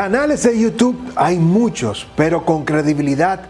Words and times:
Canales 0.00 0.44
de 0.44 0.58
YouTube 0.58 1.12
hay 1.14 1.36
muchos, 1.36 2.06
pero 2.16 2.46
con 2.46 2.64
credibilidad 2.64 3.42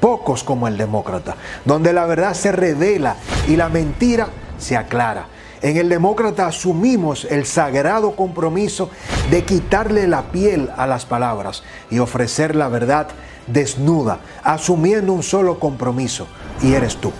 pocos 0.00 0.44
como 0.44 0.68
el 0.68 0.76
demócrata, 0.76 1.34
donde 1.64 1.94
la 1.94 2.04
verdad 2.04 2.34
se 2.34 2.52
revela 2.52 3.16
y 3.48 3.56
la 3.56 3.70
mentira 3.70 4.28
se 4.58 4.76
aclara. 4.76 5.28
En 5.62 5.78
el 5.78 5.88
demócrata 5.88 6.46
asumimos 6.46 7.24
el 7.24 7.46
sagrado 7.46 8.14
compromiso 8.16 8.90
de 9.30 9.44
quitarle 9.44 10.06
la 10.06 10.24
piel 10.24 10.68
a 10.76 10.86
las 10.86 11.06
palabras 11.06 11.62
y 11.90 12.00
ofrecer 12.00 12.54
la 12.54 12.68
verdad 12.68 13.08
desnuda, 13.46 14.18
asumiendo 14.42 15.14
un 15.14 15.22
solo 15.22 15.58
compromiso, 15.58 16.26
y 16.60 16.74
eres 16.74 16.98
tú. 16.98 17.12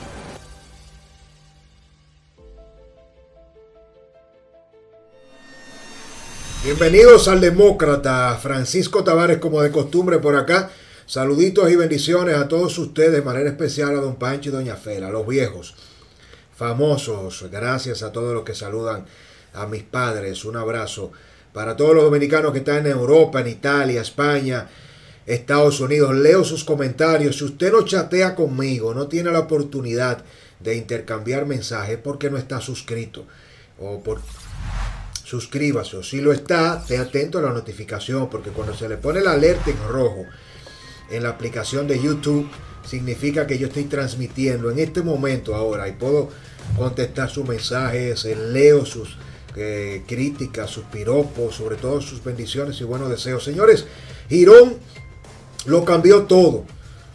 Bienvenidos 6.65 7.29
al 7.29 7.43
Demócrata, 7.43 8.39
Francisco 8.39 9.05
Tavares 9.05 9.37
como 9.37 9.61
de 9.61 9.71
costumbre 9.71 10.19
por 10.19 10.35
acá. 10.35 10.71
Saluditos 11.05 11.71
y 11.71 11.77
bendiciones 11.77 12.37
a 12.37 12.49
todos 12.49 12.79
ustedes, 12.79 13.13
de 13.13 13.21
manera 13.21 13.51
especial 13.51 13.91
a 13.91 14.01
don 14.01 14.17
Pancho 14.17 14.49
y 14.49 14.53
doña 14.53 14.75
Fela, 14.75 15.11
los 15.11 15.27
viejos, 15.27 15.75
famosos. 16.57 17.45
Gracias 17.53 18.03
a 18.03 18.13
todos 18.13 18.33
los 18.33 18.45
que 18.45 18.55
saludan 18.55 19.05
a 19.53 19.67
mis 19.67 19.83
padres. 19.83 20.47
Un 20.47 20.57
abrazo 20.57 21.13
para 21.53 21.77
todos 21.77 21.95
los 21.95 22.05
dominicanos 22.05 22.53
que 22.53 22.61
están 22.61 22.87
en 22.87 22.93
Europa, 22.93 23.43
en 23.43 23.49
Italia, 23.49 24.01
España, 24.01 24.67
Estados 25.27 25.81
Unidos. 25.81 26.15
Leo 26.15 26.45
sus 26.45 26.65
comentarios. 26.65 27.37
Si 27.37 27.45
usted 27.45 27.73
no 27.73 27.85
chatea 27.85 28.35
conmigo, 28.35 28.95
no 28.95 29.07
tiene 29.07 29.31
la 29.31 29.41
oportunidad 29.41 30.25
de 30.61 30.77
intercambiar 30.77 31.45
mensajes 31.45 31.99
porque 32.03 32.31
no 32.31 32.39
está 32.39 32.63
suscrito 32.63 33.27
o 33.79 34.03
por 34.03 34.21
suscríbase 35.25 35.97
o 35.97 36.03
si 36.03 36.21
lo 36.21 36.33
está, 36.33 36.79
esté 36.81 36.99
atento 36.99 37.39
a 37.39 37.43
la 37.43 37.53
notificación 37.53 38.29
porque 38.29 38.51
cuando 38.51 38.75
se 38.75 38.89
le 38.89 38.99
pone 38.99 39.23
la 39.23 39.33
alerta 39.33 39.71
en 39.71 39.89
rojo 39.89 40.27
en 41.11 41.23
la 41.23 41.31
aplicación 41.31 41.87
de 41.87 42.01
YouTube, 42.01 42.49
significa 42.87 43.47
que 43.47 43.59
yo 43.59 43.69
estoy 43.69 43.85
transmitiendo 43.85 44.71
en 44.71 44.79
este 44.79 45.03
momento 45.03 45.55
ahora 45.55 45.89
y 45.89 45.93
puedo 45.93 46.29
contestar 46.77 47.31
sus 47.31 47.47
mensajes, 47.47 48.25
eh, 48.25 48.37
leo 48.37 48.85
sus 48.85 49.17
eh, 49.57 50.03
críticas, 50.07 50.71
sus 50.71 50.85
piropos, 50.85 51.55
sobre 51.55 51.77
todo 51.77 52.01
sus 52.01 52.23
bendiciones 52.23 52.81
y 52.81 52.85
buenos 52.85 53.09
deseos. 53.09 53.45
Señores, 53.45 53.87
Girón 54.29 54.77
lo 55.67 55.85
cambió 55.85 56.23
todo. 56.23 56.65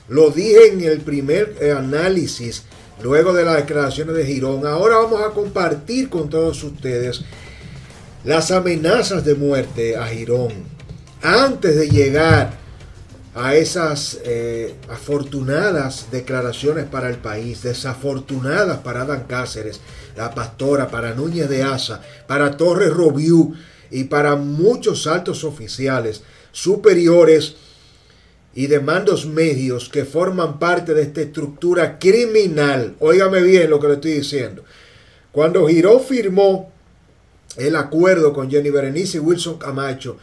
Lo 0.07 0.31
dije 0.31 0.67
en 0.67 0.81
el 0.81 1.01
primer 1.01 1.55
eh, 1.61 1.71
análisis, 1.71 2.63
luego 3.03 3.33
de 3.33 3.45
las 3.45 3.57
declaraciones 3.57 4.15
de 4.15 4.25
Girón. 4.25 4.65
Ahora 4.65 4.97
vamos 4.97 5.21
a 5.21 5.31
compartir 5.31 6.09
con 6.09 6.29
todos 6.29 6.63
ustedes 6.63 7.23
las 8.23 8.51
amenazas 8.51 9.23
de 9.23 9.35
muerte 9.35 9.95
a 9.95 10.05
Girón 10.07 10.51
antes 11.21 11.75
de 11.75 11.89
llegar 11.89 12.57
a 13.35 13.55
esas 13.55 14.19
eh, 14.25 14.75
afortunadas 14.89 16.07
declaraciones 16.11 16.85
para 16.85 17.09
el 17.09 17.17
país, 17.17 17.63
desafortunadas 17.63 18.79
para 18.79 19.01
Adán 19.01 19.25
Cáceres, 19.27 19.79
la 20.17 20.33
pastora, 20.33 20.89
para 20.89 21.13
Núñez 21.13 21.47
de 21.47 21.63
Asa, 21.63 22.01
para 22.27 22.57
Torres 22.57 22.91
Robiú 22.91 23.53
y 23.91 24.05
para 24.05 24.35
muchos 24.35 25.07
altos 25.07 25.43
oficiales 25.43 26.23
superiores 26.51 27.55
y 28.53 28.67
de 28.67 28.79
mandos 28.79 29.25
medios 29.25 29.87
que 29.87 30.03
forman 30.03 30.59
parte 30.59 30.93
de 30.93 31.03
esta 31.03 31.21
estructura 31.21 31.99
criminal. 31.99 32.95
Óigame 32.99 33.41
bien 33.41 33.69
lo 33.69 33.79
que 33.79 33.87
le 33.87 33.93
estoy 33.93 34.13
diciendo. 34.13 34.63
Cuando 35.31 35.67
Girón 35.67 36.01
firmó 36.01 36.71
el 37.59 37.75
acuerdo 37.75 38.33
con 38.33 38.49
Jenny 38.49 38.69
Berenice 38.69 39.17
y 39.17 39.21
Wilson 39.21 39.57
Camacho 39.57 40.17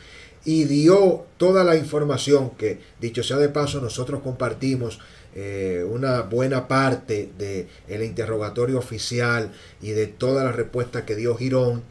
y 0.45 0.65
dio 0.65 1.27
toda 1.37 1.65
la 1.65 1.77
información 1.77 2.51
que, 2.51 2.81
dicho 3.01 3.23
sea 3.23 3.37
de 3.37 3.49
paso, 3.49 3.81
nosotros 3.81 4.23
compartimos 4.23 5.01
eh, 5.35 5.85
una 5.89 6.23
buena 6.23 6.67
parte 6.67 7.31
del 7.37 7.67
el 7.89 8.03
interrogatorio 8.03 8.79
oficial 8.79 9.53
y 9.83 9.91
de 9.91 10.07
toda 10.07 10.45
la 10.45 10.53
respuesta 10.53 11.05
que 11.05 11.17
dio 11.17 11.37
Girón. 11.37 11.83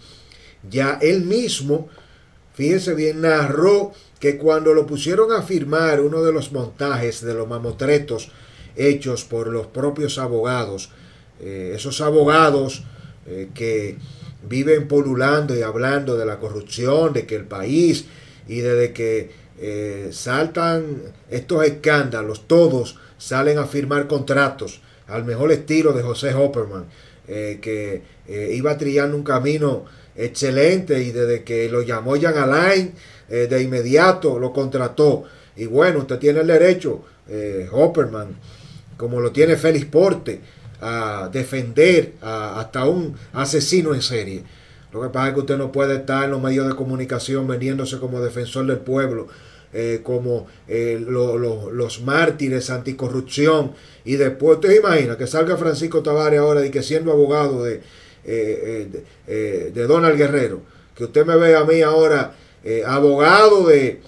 Ya 0.69 0.97
él 1.01 1.25
mismo, 1.25 1.89
fíjense 2.53 2.95
bien, 2.95 3.21
narró 3.21 3.91
que 4.19 4.37
cuando 4.37 4.73
lo 4.73 4.87
pusieron 4.87 5.31
a 5.33 5.43
firmar 5.43 6.01
uno 6.01 6.23
de 6.23 6.31
los 6.31 6.51
montajes 6.53 7.21
de 7.21 7.33
los 7.33 7.47
mamotretos 7.47 8.31
hechos 8.75 9.25
por 9.25 9.47
los 9.47 9.67
propios 9.67 10.17
abogados, 10.17 10.89
eh, 11.39 11.73
esos 11.75 12.01
abogados 12.01 12.83
eh, 13.27 13.49
que 13.53 13.97
viven 14.47 14.87
polulando 14.87 15.55
y 15.55 15.61
hablando 15.61 16.17
de 16.17 16.25
la 16.25 16.39
corrupción, 16.39 17.13
de 17.13 17.25
que 17.25 17.35
el 17.35 17.45
país 17.45 18.05
y 18.47 18.59
desde 18.59 18.93
que 18.93 19.31
eh, 19.57 20.09
saltan 20.11 21.01
estos 21.29 21.65
escándalos, 21.65 22.47
todos 22.47 22.97
salen 23.17 23.57
a 23.57 23.65
firmar 23.65 24.07
contratos 24.07 24.81
al 25.07 25.23
mejor 25.23 25.51
estilo 25.51 25.93
de 25.93 26.03
José 26.03 26.33
Hopperman, 26.33 26.85
eh, 27.27 27.59
que 27.61 28.01
eh, 28.27 28.51
iba 28.53 28.77
trillando 28.77 29.15
un 29.15 29.23
camino 29.23 29.85
excelente 30.15 31.01
y 31.01 31.11
desde 31.11 31.43
que 31.43 31.69
lo 31.69 31.81
llamó 31.81 32.19
Jan 32.19 32.37
Alain, 32.37 32.93
de 33.27 33.63
inmediato 33.63 34.37
lo 34.37 34.53
contrató. 34.53 35.23
Y 35.55 35.65
bueno, 35.65 35.99
usted 35.99 36.19
tiene 36.19 36.41
el 36.41 36.47
derecho, 36.47 37.03
Hopperman, 37.71 38.35
como 38.97 39.19
lo 39.19 39.31
tiene 39.31 39.57
Félix 39.57 39.85
Porte, 39.87 40.41
a 40.85 41.29
defender 41.29 42.13
a, 42.21 42.59
hasta 42.59 42.85
un 42.85 43.15
asesino 43.33 43.95
en 43.95 44.01
serie. 44.03 44.43
Lo 44.93 45.01
que 45.01 45.09
pasa 45.09 45.29
es 45.29 45.33
que 45.33 45.39
usted 45.41 45.57
no 45.57 45.71
puede 45.71 45.95
estar 45.95 46.23
en 46.23 46.31
los 46.31 46.41
medios 46.41 46.67
de 46.67 46.75
comunicación 46.75 47.47
vendiéndose 47.47 47.97
como 47.99 48.21
defensor 48.21 48.67
del 48.67 48.77
pueblo, 48.77 49.27
eh, 49.73 50.01
como 50.03 50.47
eh, 50.67 51.03
los 51.05 52.01
mártires 52.03 52.69
anticorrupción. 52.69 53.73
Y 54.05 54.15
después 54.15 54.57
usted 54.57 54.77
imagina 54.77 55.17
que 55.17 55.27
salga 55.27 55.57
Francisco 55.57 56.03
Tavares 56.03 56.39
ahora 56.39 56.65
y 56.65 56.69
que 56.69 56.83
siendo 56.83 57.11
abogado 57.11 57.63
de, 57.63 57.81
eh, 58.23 59.03
de, 59.73 59.87
Donald 59.87 60.17
Guerrero, 60.17 60.61
que 60.95 61.05
usted 61.05 61.25
me 61.25 61.35
vea 61.35 61.61
a 61.61 61.65
mí 61.65 61.81
ahora 61.81 62.35
abogado 62.85 63.67
de, 63.67 64.01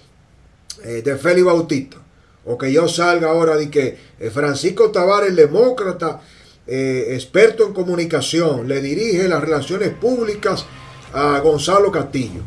de 0.83 1.17
Félix 1.17 1.45
Bautista, 1.45 1.97
o 2.45 2.57
que 2.57 2.71
yo 2.71 2.87
salga 2.87 3.29
ahora 3.29 3.57
de 3.57 3.69
que 3.69 3.97
Francisco 4.31 4.89
Tavares, 4.91 5.31
el 5.31 5.35
demócrata, 5.35 6.21
eh, 6.69 7.13
experto 7.15 7.65
en 7.65 7.73
comunicación, 7.73 8.67
le 8.67 8.81
dirige 8.81 9.29
las 9.29 9.39
relaciones 9.39 9.89
públicas 9.89 10.65
a 11.13 11.39
Gonzalo 11.39 11.91
Castillo. 11.91 12.41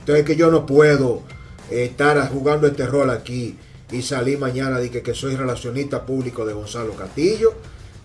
Entonces 0.00 0.26
que 0.26 0.36
yo 0.36 0.50
no 0.50 0.66
puedo 0.66 1.22
eh, 1.70 1.84
estar 1.84 2.30
jugando 2.30 2.66
este 2.66 2.86
rol 2.86 3.08
aquí 3.08 3.56
y 3.90 4.02
salir 4.02 4.38
mañana 4.38 4.78
de 4.78 4.90
que, 4.90 5.14
soy 5.14 5.36
relacionista 5.36 6.04
público 6.04 6.44
de 6.44 6.52
Gonzalo 6.52 6.92
Castillo, 6.92 7.54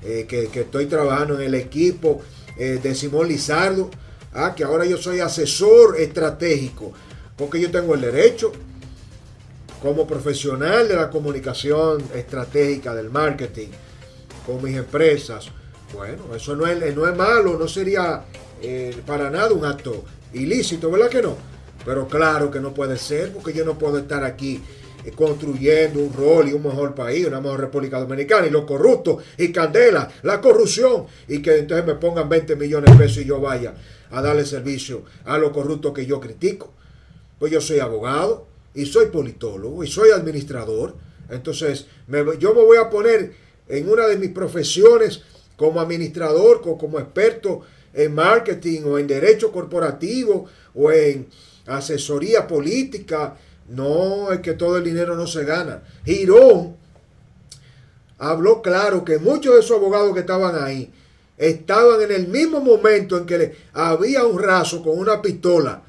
eh, 0.04 0.26
que, 0.26 0.50
estoy 0.54 0.86
trabajando 0.86 1.36
en 1.36 1.42
el 1.42 1.56
equipo 1.56 2.22
de 2.58 2.96
Simón 2.96 3.28
Lizardo, 3.28 3.92
ah, 4.34 4.56
que 4.56 4.64
ahora 4.64 4.84
yo 4.84 4.98
soy 4.98 5.20
asesor 5.20 6.00
estratégico, 6.00 6.92
porque 7.38 7.62
yo 7.62 7.70
tengo 7.70 7.94
el 7.94 8.02
derecho 8.02 8.52
como 9.80 10.08
profesional 10.08 10.88
de 10.88 10.96
la 10.96 11.12
comunicación 11.12 12.04
estratégica 12.16 12.96
del 12.96 13.12
marketing 13.12 13.68
con 14.48 14.64
mis 14.64 14.78
empresas. 14.78 15.50
Bueno, 15.94 16.34
eso 16.36 16.56
no 16.56 16.66
es, 16.66 16.96
no 16.96 17.08
es 17.08 17.16
malo, 17.16 17.60
no 17.60 17.68
sería 17.68 18.24
eh, 18.62 18.96
para 19.06 19.30
nada 19.30 19.52
un 19.52 19.66
acto 19.66 20.06
ilícito, 20.34 20.90
¿verdad 20.90 21.10
que 21.10 21.22
no? 21.22 21.36
Pero 21.86 22.08
claro 22.08 22.50
que 22.50 22.60
no 22.60 22.74
puede 22.74 22.98
ser, 22.98 23.32
porque 23.34 23.54
yo 23.54 23.64
no 23.66 23.78
puedo 23.78 24.00
estar 24.00 24.24
aquí 24.24 24.62
eh, 25.06 25.12
construyendo 25.12 26.00
un 26.00 26.14
rol 26.14 26.48
y 26.48 26.54
un 26.54 26.64
mejor 26.64 26.96
país, 26.96 27.28
una 27.28 27.42
mejor 27.42 27.60
República 27.60 28.00
Dominicana, 28.00 28.48
y 28.48 28.50
los 28.50 28.64
corruptos, 28.66 29.24
y 29.38 29.52
Candela, 29.52 30.10
la 30.24 30.42
corrupción, 30.42 31.06
y 31.28 31.42
que 31.42 31.60
entonces 31.60 31.86
me 31.86 31.96
pongan 31.96 32.28
20 32.28 32.56
millones 32.56 32.92
de 32.92 32.98
pesos 32.98 33.24
y 33.24 33.26
yo 33.26 33.40
vaya 33.40 33.76
a 34.10 34.22
darle 34.22 34.46
servicio 34.46 35.04
a 35.26 35.38
los 35.38 35.52
corruptos 35.52 35.94
que 35.94 36.06
yo 36.06 36.20
critico. 36.20 36.74
Pues 37.38 37.52
yo 37.52 37.62
soy 37.62 37.80
abogado, 37.80 38.48
y 38.74 38.86
soy 38.86 39.08
politólogo, 39.08 39.84
y 39.84 39.88
soy 39.88 40.12
administrador, 40.12 40.96
entonces 41.30 41.88
yo 42.40 42.54
me 42.54 42.62
voy 42.62 42.78
a 42.78 42.90
poner 42.90 43.34
en 43.70 43.90
una 43.90 44.08
de 44.08 44.18
mis 44.18 44.32
profesiones 44.32 45.22
como 45.56 45.82
administrador, 45.82 46.62
como 46.62 47.00
experto 47.00 47.62
en 47.94 48.14
marketing 48.14 48.82
o 48.86 49.00
en 49.00 49.08
derecho 49.08 49.52
corporativo 49.52 50.46
o 50.76 50.92
en 50.92 51.28
asesoría 51.66 52.48
política. 52.48 53.36
No, 53.70 54.32
es 54.32 54.40
que 54.40 54.54
todo 54.54 54.78
el 54.78 54.84
dinero 54.84 55.16
no 55.16 55.28
se 55.28 55.44
gana. 55.44 55.84
Girón 56.06 56.78
habló 58.20 58.62
claro 58.62 59.04
que 59.04 59.18
muchos 59.18 59.54
de 59.54 59.60
esos 59.60 59.78
abogados 59.78 60.14
que 60.14 60.22
estaban 60.22 60.64
ahí 60.64 60.92
estaban 61.38 62.02
en 62.02 62.12
el 62.12 62.28
mismo 62.28 62.62
momento 62.62 63.18
en 63.18 63.26
que 63.26 63.56
había 63.74 64.26
un 64.26 64.42
raso 64.42 64.82
con 64.82 64.98
una 64.98 65.22
pistola 65.22 65.82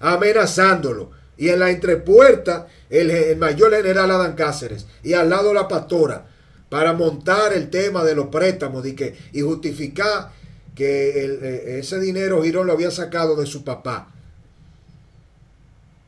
amenazándolo. 0.00 1.10
Y 1.36 1.48
en 1.48 1.58
la 1.58 1.70
entrepuerta 1.70 2.68
el, 2.88 3.10
el 3.10 3.36
mayor 3.36 3.74
general 3.74 4.10
Adán 4.12 4.34
Cáceres 4.34 4.86
y 5.02 5.14
al 5.14 5.28
lado 5.28 5.52
la 5.52 5.66
pastora 5.66 6.26
para 6.74 6.92
montar 6.92 7.52
el 7.52 7.70
tema 7.70 8.02
de 8.02 8.16
los 8.16 8.26
préstamos 8.26 8.84
y, 8.84 8.96
que, 8.96 9.16
y 9.32 9.42
justificar 9.42 10.32
que 10.74 11.24
eh, 11.24 11.78
ese 11.78 12.00
dinero 12.00 12.42
Girón 12.42 12.66
lo 12.66 12.72
había 12.72 12.90
sacado 12.90 13.36
de 13.36 13.46
su 13.46 13.62
papá, 13.62 14.08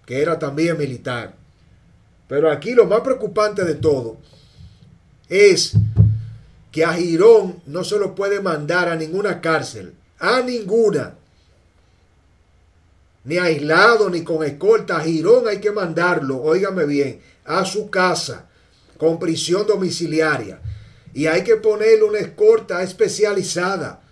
que 0.04 0.20
era 0.20 0.40
también 0.40 0.76
militar. 0.76 1.36
Pero 2.26 2.50
aquí 2.50 2.74
lo 2.74 2.86
más 2.86 3.02
preocupante 3.02 3.64
de 3.64 3.76
todo 3.76 4.16
es 5.28 5.74
que 6.72 6.84
a 6.84 6.94
Girón 6.94 7.62
no 7.66 7.84
se 7.84 7.96
lo 7.96 8.16
puede 8.16 8.40
mandar 8.40 8.88
a 8.88 8.96
ninguna 8.96 9.40
cárcel, 9.40 9.94
a 10.18 10.40
ninguna. 10.40 11.14
Ni 13.22 13.38
aislado, 13.38 14.10
ni 14.10 14.24
con 14.24 14.44
escolta. 14.44 14.96
A 14.96 15.04
Girón 15.04 15.46
hay 15.46 15.60
que 15.60 15.70
mandarlo, 15.70 16.42
óigame 16.42 16.86
bien, 16.86 17.20
a 17.44 17.64
su 17.64 17.88
casa, 17.88 18.48
con 18.96 19.18
prisión 19.18 19.66
domiciliaria. 19.66 20.60
Y 21.14 21.26
hay 21.26 21.42
que 21.44 21.56
ponerle 21.56 22.04
una 22.04 22.18
escolta 22.18 22.82
especializada 22.82 24.02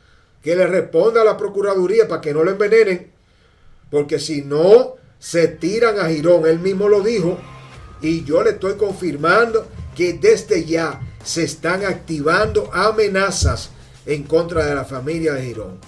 que 0.43 0.57
le 0.57 0.67
responda 0.67 1.23
a 1.23 1.25
la 1.25 1.37
Procuraduría 1.37 2.09
para 2.09 2.21
que 2.21 2.33
no 2.33 2.45
lo 2.45 2.51
envenenen. 2.51 3.13
Porque 3.91 4.19
si 4.19 4.43
no, 4.43 4.97
se 5.19 5.49
tiran 5.49 5.99
a 5.99 6.09
Girón. 6.09 6.47
Él 6.47 6.59
mismo 6.59 6.89
lo 6.89 7.01
dijo. 7.01 7.39
Y 8.03 8.25
yo 8.25 8.43
le 8.43 8.51
estoy 8.51 8.75
confirmando 8.75 9.67
que 9.97 10.15
desde 10.15 10.65
ya 10.65 11.01
se 11.25 11.45
están 11.45 11.85
activando 11.85 12.71
amenazas 12.73 13.71
en 14.05 14.25
contra 14.25 14.67
de 14.67 14.75
la 14.75 14.85
familia 14.85 15.33
de 15.33 15.43
Girón. 15.43 15.79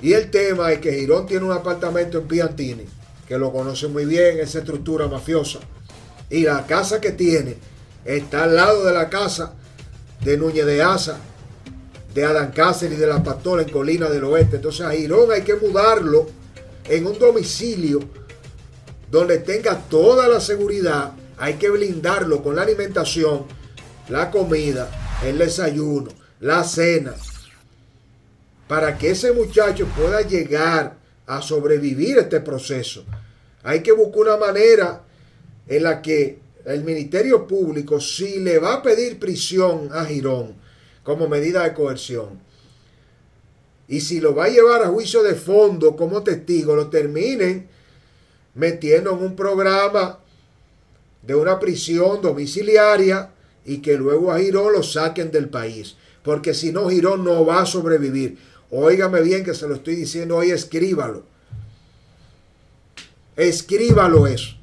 Y 0.00 0.12
el 0.12 0.30
tema 0.30 0.72
es 0.72 0.78
que 0.78 0.92
Girón 0.92 1.26
tiene 1.26 1.44
un 1.44 1.52
apartamento 1.52 2.18
en 2.18 2.28
Piantini, 2.28 2.84
que 3.28 3.38
lo 3.38 3.52
conoce 3.52 3.86
muy 3.86 4.06
bien, 4.06 4.40
esa 4.40 4.58
estructura 4.60 5.06
mafiosa. 5.06 5.60
Y 6.30 6.42
la 6.42 6.66
casa 6.66 7.00
que 7.00 7.12
tiene 7.12 7.56
está 8.04 8.44
al 8.44 8.56
lado 8.56 8.84
de 8.84 8.92
la 8.92 9.08
casa 9.08 9.52
de 10.24 10.36
Núñez 10.36 10.66
de 10.66 10.82
Asa, 10.82 11.18
de 12.14 12.24
Adán 12.24 12.50
Cáceres 12.52 12.98
y 12.98 13.00
de 13.00 13.06
la 13.06 13.22
Pastora 13.22 13.62
en 13.62 13.68
Colina 13.68 14.08
del 14.08 14.24
Oeste. 14.24 14.56
Entonces 14.56 14.86
a 14.86 14.92
Girón 14.92 15.30
hay 15.30 15.42
que 15.42 15.54
mudarlo 15.54 16.26
en 16.88 17.06
un 17.06 17.18
domicilio 17.18 18.00
donde 19.10 19.38
tenga 19.38 19.78
toda 19.88 20.26
la 20.26 20.40
seguridad 20.40 21.12
hay 21.38 21.54
que 21.54 21.70
blindarlo 21.70 22.42
con 22.42 22.56
la 22.56 22.62
alimentación, 22.62 23.46
la 24.08 24.30
comida, 24.30 24.90
el 25.24 25.38
desayuno, 25.38 26.10
la 26.40 26.64
cena, 26.64 27.14
para 28.66 28.98
que 28.98 29.10
ese 29.10 29.32
muchacho 29.32 29.86
pueda 29.96 30.22
llegar 30.22 30.97
a 31.28 31.42
sobrevivir 31.42 32.18
este 32.18 32.40
proceso. 32.40 33.04
Hay 33.62 33.82
que 33.82 33.92
buscar 33.92 34.22
una 34.22 34.36
manera 34.38 35.02
en 35.66 35.82
la 35.82 36.02
que 36.02 36.38
el 36.64 36.82
Ministerio 36.82 37.46
Público, 37.46 38.00
si 38.00 38.40
le 38.40 38.58
va 38.58 38.74
a 38.74 38.82
pedir 38.82 39.18
prisión 39.18 39.90
a 39.92 40.04
Girón 40.04 40.54
como 41.02 41.28
medida 41.28 41.62
de 41.64 41.74
coerción, 41.74 42.40
y 43.86 44.00
si 44.00 44.20
lo 44.20 44.34
va 44.34 44.46
a 44.46 44.50
llevar 44.50 44.82
a 44.82 44.88
juicio 44.88 45.22
de 45.22 45.34
fondo 45.34 45.96
como 45.96 46.22
testigo, 46.22 46.76
lo 46.76 46.88
terminen 46.88 47.68
metiendo 48.54 49.12
en 49.12 49.18
un 49.18 49.36
programa 49.36 50.18
de 51.22 51.34
una 51.34 51.58
prisión 51.58 52.20
domiciliaria 52.20 53.30
y 53.64 53.78
que 53.78 53.96
luego 53.96 54.30
a 54.30 54.38
Girón 54.38 54.72
lo 54.72 54.82
saquen 54.82 55.30
del 55.30 55.48
país. 55.48 55.96
Porque 56.22 56.52
si 56.52 56.72
no, 56.72 56.90
Girón 56.90 57.24
no 57.24 57.46
va 57.46 57.62
a 57.62 57.66
sobrevivir. 57.66 58.36
Óigame 58.70 59.22
bien 59.22 59.44
que 59.44 59.54
se 59.54 59.66
lo 59.66 59.74
estoy 59.74 59.96
diciendo 59.96 60.36
hoy, 60.36 60.50
escríbalo. 60.50 61.24
Escríbalo 63.36 64.26
eso. 64.26 64.56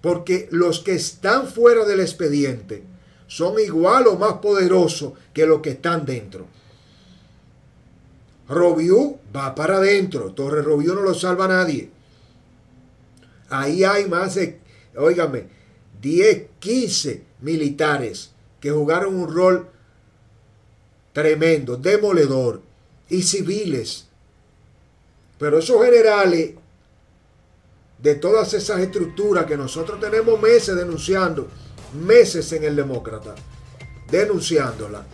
Porque 0.00 0.48
los 0.50 0.80
que 0.80 0.94
están 0.94 1.46
fuera 1.48 1.84
del 1.84 2.00
expediente 2.00 2.82
son 3.26 3.58
igual 3.60 4.06
o 4.06 4.16
más 4.16 4.34
poderosos 4.34 5.12
que 5.32 5.46
los 5.46 5.60
que 5.60 5.70
están 5.70 6.04
dentro. 6.04 6.46
Robiú 8.48 9.18
va 9.34 9.54
para 9.54 9.76
adentro. 9.76 10.32
Torre 10.32 10.62
Robiú 10.62 10.94
no 10.94 11.02
lo 11.02 11.14
salva 11.14 11.44
a 11.44 11.48
nadie. 11.48 11.90
Ahí 13.48 13.84
hay 13.84 14.08
más 14.08 14.34
de 14.34 14.60
óigame, 14.96 15.46
10, 16.00 16.46
15 16.58 17.22
militares 17.40 18.32
que 18.60 18.70
jugaron 18.70 19.14
un 19.14 19.32
rol 19.32 19.68
tremendo, 21.12 21.76
demoledor, 21.76 22.62
y 23.08 23.22
civiles. 23.22 24.06
Pero 25.38 25.58
esos 25.58 25.84
generales 25.84 26.52
de 27.98 28.14
todas 28.14 28.54
esas 28.54 28.80
estructuras 28.80 29.44
que 29.44 29.56
nosotros 29.56 30.00
tenemos 30.00 30.40
meses 30.40 30.76
denunciando, 30.76 31.48
meses 32.04 32.50
en 32.52 32.64
el 32.64 32.76
demócrata, 32.76 33.34
denunciándola. 34.10 35.04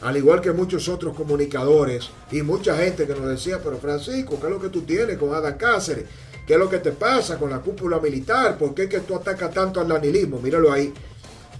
Al 0.00 0.16
igual 0.16 0.40
que 0.40 0.52
muchos 0.52 0.88
otros 0.88 1.14
comunicadores 1.14 2.10
y 2.32 2.40
mucha 2.42 2.76
gente 2.76 3.06
que 3.06 3.14
nos 3.14 3.28
decía, 3.28 3.60
pero 3.62 3.78
Francisco, 3.78 4.40
¿qué 4.40 4.46
es 4.46 4.52
lo 4.52 4.60
que 4.60 4.70
tú 4.70 4.82
tienes 4.82 5.18
con 5.18 5.34
Ada 5.34 5.56
Cáceres? 5.58 6.06
¿Qué 6.46 6.54
es 6.54 6.58
lo 6.58 6.70
que 6.70 6.78
te 6.78 6.92
pasa 6.92 7.38
con 7.38 7.50
la 7.50 7.60
cúpula 7.60 8.00
militar? 8.00 8.56
¿Por 8.56 8.74
qué 8.74 8.88
que 8.88 9.00
tú 9.00 9.14
atacas 9.14 9.52
tanto 9.52 9.80
al 9.80 9.88
lanilismo? 9.88 10.40
Míralo 10.40 10.72
ahí. 10.72 10.92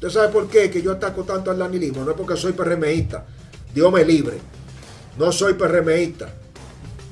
¿Usted 0.00 0.08
sabe 0.08 0.32
por 0.32 0.48
qué 0.48 0.70
que 0.70 0.80
yo 0.80 0.92
ataco 0.92 1.24
tanto 1.24 1.50
al 1.50 1.58
lanilismo? 1.58 2.02
No 2.02 2.12
es 2.12 2.16
porque 2.16 2.34
soy 2.34 2.52
PRMista. 2.52 3.22
Dios 3.74 3.92
me 3.92 4.02
libre. 4.02 4.38
No 5.18 5.30
soy 5.30 5.52
PRMista. 5.52 6.32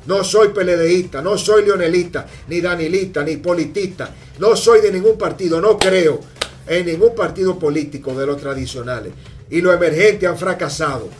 No 0.06 0.25
soy 0.25 0.49
PLDista. 0.49 1.20
No 1.20 1.37
soy 1.37 1.67
leonelista. 1.67 2.26
Ni 2.49 2.62
danilista. 2.62 3.23
Ni 3.23 3.37
politista. 3.37 4.08
No 4.38 4.56
soy 4.56 4.81
de 4.81 4.90
ningún 4.90 5.19
partido. 5.19 5.61
No 5.61 5.76
creo 5.76 6.20
en 6.67 6.87
ningún 6.87 7.14
partido 7.14 7.58
político 7.58 8.14
de 8.14 8.25
los 8.25 8.40
tradicionales. 8.40 9.12
Y 9.50 9.61
los 9.61 9.75
emergentes 9.75 10.26
han 10.26 10.38
fracasado. 10.38 11.11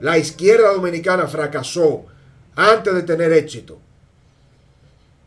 La 0.00 0.18
izquierda 0.18 0.72
dominicana 0.72 1.28
fracasó 1.28 2.06
antes 2.56 2.92
de 2.92 3.04
tener 3.04 3.32
éxito 3.32 3.78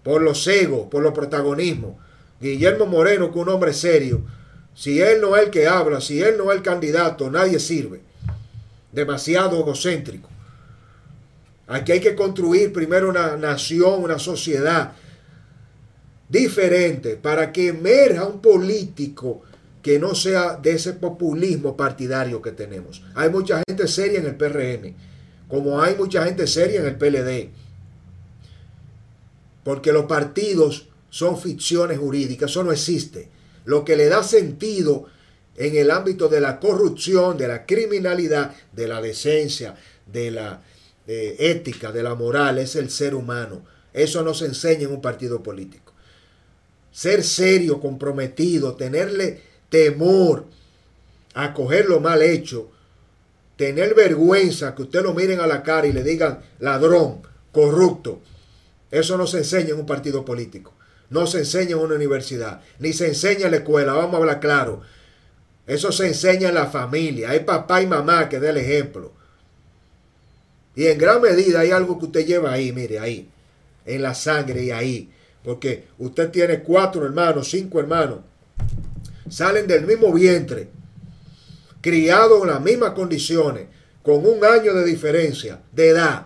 por 0.04 0.22
los 0.22 0.46
egos, 0.46 0.90
por 0.92 1.02
los 1.02 1.14
protagonismos. 1.14 1.96
Guillermo 2.42 2.86
Moreno, 2.86 3.32
que 3.32 3.40
un 3.40 3.48
hombre 3.48 3.72
serio, 3.72 4.24
si 4.76 5.02
él 5.02 5.22
no 5.22 5.36
es 5.36 5.44
el 5.44 5.50
que 5.50 5.68
habla, 5.68 6.02
si 6.02 6.22
él 6.22 6.36
no 6.38 6.52
es 6.52 6.58
el 6.58 6.64
candidato, 6.64 7.30
nadie 7.30 7.60
sirve. 7.60 8.02
Demasiado 8.92 9.60
egocéntrico. 9.60 10.30
Aquí 11.68 11.94
hay 11.94 12.00
que 12.00 12.16
construir 12.16 12.74
primero 12.74 13.10
una 13.10 13.38
nación, 13.38 14.04
una 14.04 14.20
sociedad 14.20 14.94
diferente 16.30 17.16
para 17.16 17.52
que 17.52 17.70
emerja 17.70 18.26
un 18.26 18.42
político 18.42 19.42
que 19.82 20.00
no 20.00 20.16
sea 20.16 20.56
de 20.56 20.72
ese 20.72 20.94
populismo 20.94 21.76
partidario 21.76 22.42
que 22.42 22.52
tenemos. 22.52 23.04
Hay 23.16 23.30
mucha 23.30 23.62
gente 23.68 23.88
seria 23.88 24.20
en 24.20 24.26
el 24.26 24.36
PRM, 24.36 24.94
como 25.48 25.82
hay 25.82 25.96
mucha 25.96 26.24
gente 26.26 26.48
seria 26.48 26.80
en 26.80 26.88
el 26.88 26.96
PLD 26.96 27.52
porque 29.64 29.94
los 29.94 30.06
partidos 30.06 30.88
son 31.10 31.40
ficciones 31.40 31.98
jurídicas, 31.98 32.52
eso 32.52 32.64
no 32.64 32.72
existe. 32.72 33.30
Lo 33.66 33.86
que 33.86 33.96
le 33.96 34.08
da 34.08 34.24
sentido 34.24 35.06
en 35.56 35.76
el 35.76 35.92
ámbito 35.92 36.30
de 36.30 36.42
la 36.42 36.60
corrupción, 36.60 37.38
de 37.38 37.48
la 37.48 37.66
criminalidad, 37.66 38.56
de 38.72 38.88
la 38.88 39.02
decencia, 39.02 39.76
de 40.06 40.32
la 40.32 40.62
ética, 41.06 41.92
de 41.92 42.04
la 42.04 42.16
moral, 42.16 42.60
es 42.60 42.76
el 42.76 42.90
ser 42.90 43.14
humano. 43.16 43.64
Eso 43.94 44.24
no 44.24 44.34
se 44.34 44.46
enseña 44.46 44.84
en 44.84 44.94
un 44.94 45.02
partido 45.02 45.44
político. 45.44 45.94
Ser 46.92 47.24
serio, 47.24 47.80
comprometido, 47.80 48.76
tenerle 48.76 49.42
temor 49.70 50.46
a 51.34 51.54
coger 51.54 51.88
lo 51.88 52.00
mal 52.00 52.22
hecho, 52.22 52.70
tener 53.58 53.96
vergüenza 53.96 54.76
que 54.76 54.84
usted 54.84 55.02
lo 55.04 55.14
miren 55.14 55.40
a 55.40 55.48
la 55.48 55.64
cara 55.64 55.88
y 55.88 55.94
le 55.94 56.04
digan 56.04 56.42
ladrón, 56.60 57.22
corrupto, 57.52 58.22
eso 58.92 59.18
no 59.18 59.26
se 59.26 59.40
enseña 59.40 59.70
en 59.70 59.80
un 59.80 59.86
partido 59.86 60.24
político. 60.24 60.73
No 61.14 61.28
se 61.28 61.38
enseña 61.38 61.74
en 61.74 61.78
una 61.78 61.94
universidad. 61.94 62.62
Ni 62.80 62.92
se 62.92 63.06
enseña 63.06 63.46
en 63.46 63.52
la 63.52 63.58
escuela. 63.58 63.94
Vamos 63.94 64.16
a 64.16 64.18
hablar 64.18 64.40
claro. 64.40 64.82
Eso 65.68 65.92
se 65.92 66.08
enseña 66.08 66.50
en 66.50 66.56
la 66.56 66.66
familia. 66.66 67.30
Hay 67.30 67.42
papá 67.42 67.84
y 67.84 67.88
mamá 67.88 68.30
que 68.30 68.40
dé 68.40 68.50
el 68.50 68.58
ejemplo. 68.58 69.14
Y 70.76 70.88
en 70.88 70.98
gran 70.98 71.22
medida 71.22 71.60
hay 71.60 71.70
algo 71.70 72.00
que 72.00 72.06
usted 72.06 72.26
lleva 72.26 72.52
ahí, 72.52 72.72
mire, 72.72 72.98
ahí. 72.98 73.30
En 73.86 74.02
la 74.02 74.16
sangre 74.16 74.64
y 74.64 74.72
ahí. 74.72 75.12
Porque 75.44 75.86
usted 76.00 76.32
tiene 76.32 76.62
cuatro 76.62 77.06
hermanos, 77.06 77.48
cinco 77.48 77.80
hermanos. 77.80 78.22
Salen 79.30 79.68
del 79.68 79.86
mismo 79.86 80.12
vientre. 80.12 80.70
Criados 81.80 82.42
en 82.42 82.48
las 82.48 82.62
mismas 82.62 82.94
condiciones. 82.94 83.68
Con 84.02 84.26
un 84.26 84.44
año 84.44 84.74
de 84.74 84.84
diferencia 84.84 85.62
de 85.72 85.90
edad 85.90 86.26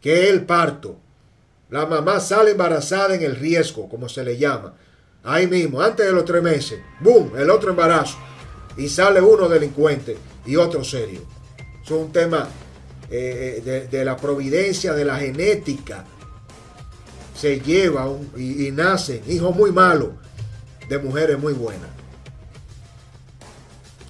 que 0.00 0.30
el 0.30 0.44
parto. 0.44 1.00
La 1.70 1.86
mamá 1.86 2.20
sale 2.20 2.52
embarazada 2.52 3.14
en 3.14 3.22
el 3.22 3.36
riesgo, 3.36 3.88
como 3.88 4.08
se 4.08 4.22
le 4.22 4.36
llama. 4.36 4.74
Ahí 5.22 5.46
mismo, 5.46 5.80
antes 5.80 6.06
de 6.06 6.12
los 6.12 6.24
tres 6.24 6.42
meses, 6.42 6.80
¡boom! 7.00 7.32
El 7.36 7.50
otro 7.50 7.70
embarazo. 7.70 8.18
Y 8.76 8.88
sale 8.88 9.20
uno 9.20 9.48
delincuente 9.48 10.16
y 10.44 10.56
otro 10.56 10.84
serio. 10.84 11.22
Es 11.82 11.90
un 11.90 12.12
tema 12.12 12.48
eh, 13.10 13.88
de, 13.90 14.04
la 14.04 14.16
providencia, 14.16 14.92
de 14.92 15.04
la 15.04 15.16
genética. 15.16 16.04
Se 17.34 17.60
lleva 17.60 18.08
y, 18.36 18.66
y 18.66 18.70
nacen 18.70 19.22
hijos 19.26 19.54
muy 19.56 19.72
malos 19.72 20.10
de 20.88 20.98
mujeres 20.98 21.38
muy 21.38 21.54
buenas. 21.54 21.88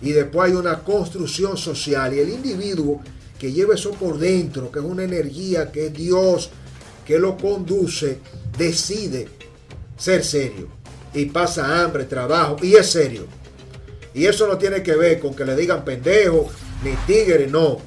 Y 0.02 0.12
después 0.12 0.50
hay 0.50 0.56
una 0.56 0.80
construcción 0.80 1.56
social 1.56 2.12
y 2.12 2.20
el 2.20 2.28
individuo 2.30 3.00
que 3.38 3.52
lleva 3.52 3.74
eso 3.74 3.92
por 3.92 4.18
dentro, 4.18 4.70
que 4.70 4.80
es 4.80 4.84
una 4.84 5.04
energía, 5.04 5.70
que 5.70 5.86
es 5.86 5.92
Dios, 5.92 6.50
que 7.04 7.18
lo 7.18 7.36
conduce 7.36 8.18
decide 8.56 9.28
ser 9.96 10.24
serio 10.24 10.68
y 11.12 11.26
pasa 11.26 11.82
hambre, 11.82 12.04
trabajo 12.04 12.56
y 12.62 12.74
es 12.74 12.90
serio. 12.90 13.26
Y 14.12 14.26
eso 14.26 14.46
no 14.46 14.58
tiene 14.58 14.82
que 14.82 14.94
ver 14.94 15.18
con 15.20 15.34
que 15.34 15.44
le 15.44 15.56
digan 15.56 15.84
pendejo 15.84 16.48
ni 16.82 16.92
tigre, 17.06 17.46
no. 17.46 17.78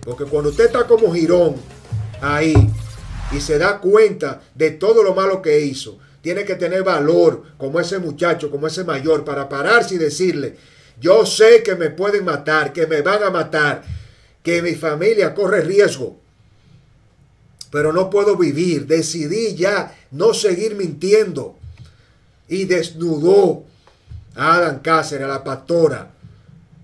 Porque 0.00 0.24
cuando 0.24 0.50
usted 0.50 0.66
está 0.66 0.86
como 0.86 1.12
Girón 1.12 1.54
ahí 2.20 2.54
y 3.32 3.40
se 3.40 3.58
da 3.58 3.78
cuenta 3.78 4.42
de 4.54 4.72
todo 4.72 5.02
lo 5.02 5.14
malo 5.14 5.40
que 5.40 5.60
hizo, 5.60 5.98
tiene 6.20 6.44
que 6.44 6.54
tener 6.54 6.82
valor 6.82 7.42
como 7.58 7.80
ese 7.80 7.98
muchacho, 7.98 8.50
como 8.50 8.66
ese 8.66 8.84
mayor, 8.84 9.24
para 9.24 9.48
pararse 9.48 9.96
y 9.96 9.98
decirle, 9.98 10.56
yo 11.00 11.26
sé 11.26 11.62
que 11.62 11.74
me 11.74 11.90
pueden 11.90 12.24
matar, 12.24 12.72
que 12.72 12.86
me 12.86 13.02
van 13.02 13.22
a 13.24 13.30
matar, 13.30 13.82
que 14.42 14.62
mi 14.62 14.74
familia 14.74 15.34
corre 15.34 15.62
riesgo, 15.62 16.21
pero 17.72 17.90
no 17.90 18.10
puedo 18.10 18.36
vivir. 18.36 18.86
Decidí 18.86 19.56
ya 19.56 19.96
no 20.12 20.34
seguir 20.34 20.76
mintiendo. 20.76 21.56
Y 22.46 22.66
desnudó 22.66 23.64
a 24.36 24.56
Adam 24.56 24.80
Cáceres, 24.82 25.24
a 25.24 25.28
la 25.28 25.42
pastora. 25.42 26.10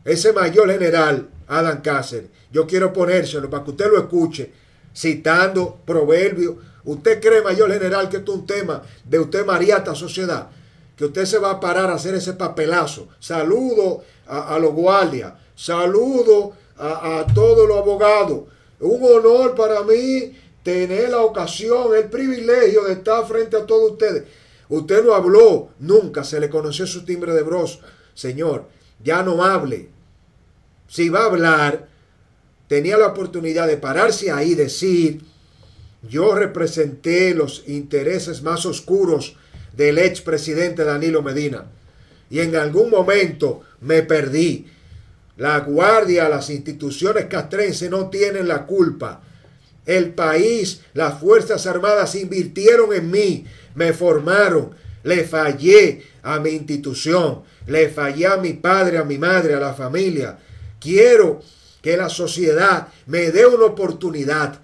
Ese 0.03 0.33
mayor 0.33 0.73
general, 0.73 1.29
Adam 1.47 1.83
Cáceres. 1.83 2.31
Yo 2.51 2.67
quiero 2.67 2.91
ponérselo 2.91 3.51
para 3.51 3.63
que 3.65 3.71
usted 3.73 3.91
lo 3.91 3.99
escuche, 3.99 4.51
citando 4.97 5.79
proverbios. 5.85 6.57
¿Usted 6.85 7.21
cree, 7.21 7.43
mayor 7.43 7.71
general, 7.71 8.09
que 8.09 8.17
esto 8.17 8.33
es 8.33 8.39
un 8.39 8.47
tema 8.47 8.83
de 9.05 9.19
usted 9.19 9.45
mariata 9.45 9.95
sociedad? 9.95 10.49
Que 10.97 11.05
usted 11.05 11.27
se 11.27 11.37
va 11.37 11.51
a 11.51 11.61
parar 11.61 11.91
a 11.91 11.97
hacer 11.97 12.15
ese 12.15 12.33
papelazo. 12.33 13.09
Saludo 13.21 14.05
a, 14.27 14.59
los 14.59 14.73
guardias. 14.73 15.35
Saludo 15.55 16.55
a, 16.79 17.19
a 17.19 17.27
todos 17.27 17.69
los 17.69 17.77
abogados. 17.77 18.45
Un 18.81 19.03
honor 19.03 19.55
para 19.55 19.83
mí 19.83 20.33
tener 20.69 21.09
la 21.09 21.23
ocasión, 21.23 21.97
el 21.97 22.11
privilegio 22.11 22.85
de 22.85 22.93
estar 22.93 23.27
frente 23.27 23.57
a 23.57 23.65
todos 23.65 23.93
ustedes. 23.93 24.25
Usted 24.69 25.03
no 25.03 25.15
habló, 25.15 25.71
nunca 25.79 26.25
se 26.25 26.39
le 26.39 26.51
conoció 26.51 26.87
su 26.87 27.07
timbre 27.07 27.33
de 27.33 27.41
voz. 27.41 27.81
Señor, 28.13 28.69
ya 29.03 29.23
no 29.23 29.43
hable. 29.43 29.89
Si 30.87 31.09
va 31.09 31.21
a 31.21 31.27
hablar, 31.27 31.89
tenía 32.67 32.99
la 32.99 33.07
oportunidad 33.07 33.67
de 33.67 33.79
pararse 33.79 34.31
ahí 34.31 34.51
y 34.51 34.57
decir, 34.57 35.23
yo 36.07 36.35
representé 36.35 37.35
los 37.35 37.67
intereses 37.67 38.43
más 38.43 38.67
oscuros 38.67 39.37
del 39.75 39.97
expresidente 39.97 40.85
Danilo 40.85 41.23
Medina. 41.23 41.65
Y 42.29 42.41
en 42.41 42.55
algún 42.57 42.91
momento 42.91 43.63
me 43.81 44.03
perdí. 44.03 44.67
La 45.39 45.61
guardia, 45.61 46.29
las 46.29 46.51
instituciones 46.51 47.25
castrenses 47.25 47.89
no 47.89 48.11
tienen 48.11 48.47
la 48.47 48.67
culpa 48.67 49.23
el 49.89 50.11
país, 50.11 50.83
las 50.93 51.19
Fuerzas 51.19 51.67
Armadas 51.67 52.15
invirtieron 52.15 52.93
en 52.93 53.11
mí, 53.11 53.47
me 53.75 53.95
formaron, 53.95 54.73
le 55.03 55.25
fallé 55.25 56.03
a 56.23 56.39
mi 56.39 56.51
institución, 56.51 57.43
le 57.67 57.89
fallé 57.89 58.27
a 58.27 58.37
mi 58.37 58.53
padre, 58.53 58.99
a 58.99 59.05
mi 59.05 59.17
madre, 59.17 59.55
a 59.55 59.61
la 59.61 59.73
familia. 59.73 60.39
Quiero 60.79 61.41
que 61.81 61.97
la 61.97 62.11
sociedad 62.11 62.89
me 63.07 63.31
dé 63.31 63.47
una 63.47 63.65
oportunidad 63.65 64.61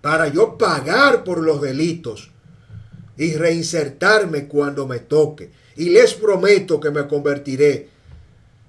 para 0.00 0.28
yo 0.28 0.56
pagar 0.56 1.24
por 1.24 1.42
los 1.42 1.60
delitos 1.60 2.30
y 3.16 3.34
reinsertarme 3.34 4.46
cuando 4.46 4.86
me 4.86 5.00
toque. 5.00 5.50
Y 5.74 5.90
les 5.90 6.14
prometo 6.14 6.78
que 6.78 6.92
me 6.92 7.08
convertiré 7.08 7.88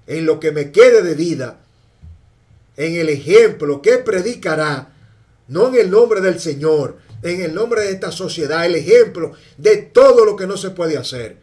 en 0.08 0.26
lo 0.26 0.40
que 0.40 0.50
me 0.50 0.72
quede 0.72 1.02
de 1.02 1.14
vida 1.14 1.60
en 2.78 2.94
el 2.94 3.08
ejemplo 3.08 3.82
que 3.82 3.98
predicará, 3.98 4.94
no 5.48 5.68
en 5.68 5.74
el 5.74 5.90
nombre 5.90 6.20
del 6.20 6.38
Señor, 6.38 6.98
en 7.22 7.40
el 7.40 7.52
nombre 7.52 7.82
de 7.82 7.90
esta 7.90 8.12
sociedad, 8.12 8.64
el 8.64 8.76
ejemplo 8.76 9.32
de 9.56 9.78
todo 9.78 10.24
lo 10.24 10.36
que 10.36 10.46
no 10.46 10.56
se 10.56 10.70
puede 10.70 10.96
hacer. 10.96 11.38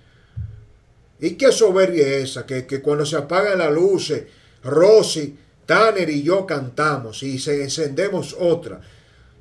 ¿Y 1.20 1.32
qué 1.32 1.51
soberbia 1.51 2.08
es 2.08 2.32
esa? 2.32 2.46
Que, 2.46 2.65
que 2.65 2.82
cuando 2.82 3.06
se 3.06 3.18
apagan 3.18 3.60
las 3.60 3.72
luces, 3.72 4.24
Rosy, 4.63 5.38
Tanner 5.65 6.10
y 6.10 6.24
yo 6.24 6.46
cantamos 6.46 7.22
y 7.22 7.38
se 7.38 7.63
encendemos 7.63 8.34
otra. 8.39 8.80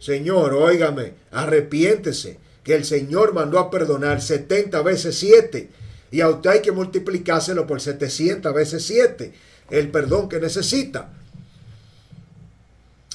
Señor, 0.01 0.53
óigame, 0.55 1.15
arrepiéntese, 1.31 2.39
que 2.65 2.75
el 2.75 2.85
Señor 2.85 3.35
mandó 3.35 3.61
a 3.61 3.71
perdonar 3.71 4.21
70 4.21 4.83
veces 4.83 5.17
7 5.17 5.69
y 6.11 6.21
a 6.23 6.29
usted 6.29 6.51
hay 6.51 6.61
que 6.61 6.73
multiplicárselo 6.73 7.69
por 7.69 7.81
700 7.81 8.53
veces 8.53 8.85
7, 8.85 9.33
el 9.71 9.91
perdón 9.93 10.29
que 10.29 10.41
necesita. 10.41 11.13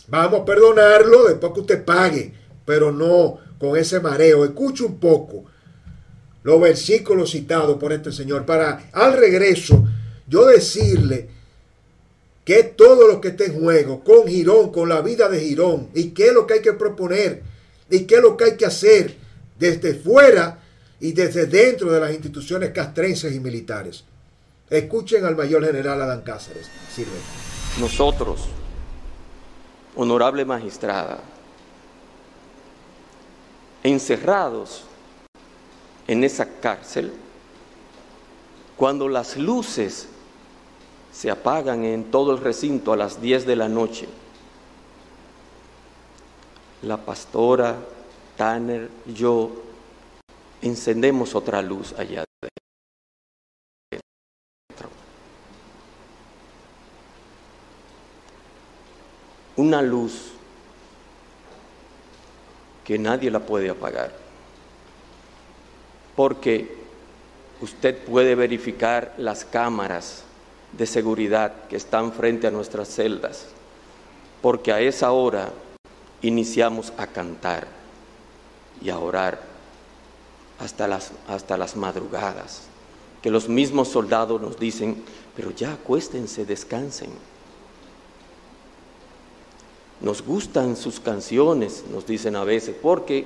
Vamos 0.09 0.41
a 0.41 0.45
perdonarlo 0.45 1.25
después 1.25 1.53
que 1.53 1.59
usted 1.59 1.85
pague, 1.85 2.33
pero 2.65 2.91
no 2.91 3.37
con 3.59 3.77
ese 3.77 3.99
mareo. 3.99 4.43
Escuche 4.45 4.83
un 4.83 4.99
poco 4.99 5.45
los 6.43 6.59
versículos 6.61 7.31
citados 7.31 7.77
por 7.77 7.93
este 7.93 8.11
Señor 8.11 8.45
para 8.45 8.89
al 8.93 9.13
regreso 9.13 9.87
yo 10.27 10.45
decirle 10.45 11.27
que 12.45 12.63
todo 12.63 13.07
lo 13.07 13.21
que 13.21 13.29
esté 13.29 13.45
en 13.45 13.61
juego 13.61 14.03
con 14.03 14.27
Girón, 14.27 14.71
con 14.71 14.89
la 14.89 15.01
vida 15.01 15.29
de 15.29 15.39
Girón, 15.39 15.89
y 15.93 16.11
qué 16.11 16.27
es 16.27 16.33
lo 16.33 16.47
que 16.47 16.55
hay 16.55 16.61
que 16.61 16.73
proponer, 16.73 17.43
y 17.89 18.05
qué 18.05 18.15
es 18.15 18.21
lo 18.21 18.37
que 18.37 18.45
hay 18.45 18.57
que 18.57 18.65
hacer 18.65 19.15
desde 19.59 19.93
fuera 19.93 20.59
y 20.99 21.11
desde 21.11 21.45
dentro 21.45 21.91
de 21.91 21.99
las 21.99 22.11
instituciones 22.11 22.71
castrenses 22.71 23.35
y 23.35 23.39
militares. 23.39 24.03
Escuchen 24.69 25.25
al 25.25 25.35
mayor 25.35 25.65
general 25.65 26.01
Adán 26.01 26.21
Cáceres. 26.21 26.67
Sirve. 26.93 27.11
Nosotros 27.79 28.47
honorable 29.95 30.45
magistrada, 30.45 31.19
encerrados 33.83 34.83
en 36.07 36.23
esa 36.23 36.47
cárcel, 36.59 37.13
cuando 38.75 39.07
las 39.07 39.37
luces 39.37 40.07
se 41.11 41.29
apagan 41.29 41.83
en 41.83 42.11
todo 42.11 42.31
el 42.31 42.39
recinto 42.39 42.93
a 42.93 42.97
las 42.97 43.21
10 43.21 43.45
de 43.45 43.55
la 43.55 43.67
noche, 43.67 44.07
la 46.81 46.97
pastora, 46.97 47.77
Tanner, 48.37 48.89
yo, 49.05 49.51
encendemos 50.61 51.35
otra 51.35 51.61
luz 51.61 51.93
allá 51.97 52.23
una 59.59 59.81
luz 59.81 60.31
que 62.85 62.97
nadie 62.97 63.29
la 63.29 63.41
puede 63.41 63.69
apagar, 63.69 64.13
porque 66.15 66.77
usted 67.59 67.97
puede 68.05 68.35
verificar 68.35 69.13
las 69.17 69.43
cámaras 69.43 70.23
de 70.71 70.85
seguridad 70.85 71.67
que 71.67 71.75
están 71.75 72.13
frente 72.13 72.47
a 72.47 72.51
nuestras 72.51 72.87
celdas, 72.87 73.47
porque 74.41 74.71
a 74.71 74.79
esa 74.79 75.11
hora 75.11 75.51
iniciamos 76.21 76.93
a 76.97 77.07
cantar 77.07 77.67
y 78.81 78.89
a 78.89 78.97
orar 78.97 79.41
hasta 80.57 80.87
las, 80.87 81.11
hasta 81.27 81.57
las 81.57 81.75
madrugadas, 81.75 82.61
que 83.21 83.29
los 83.29 83.49
mismos 83.49 83.89
soldados 83.89 84.39
nos 84.41 84.57
dicen, 84.57 85.03
pero 85.35 85.51
ya 85.51 85.73
acuéstense, 85.73 86.45
descansen. 86.45 87.09
Nos 90.01 90.21
gustan 90.21 90.77
sus 90.77 90.99
canciones, 90.99 91.83
nos 91.91 92.07
dicen 92.07 92.35
a 92.35 92.43
veces, 92.45 92.75
porque 92.81 93.25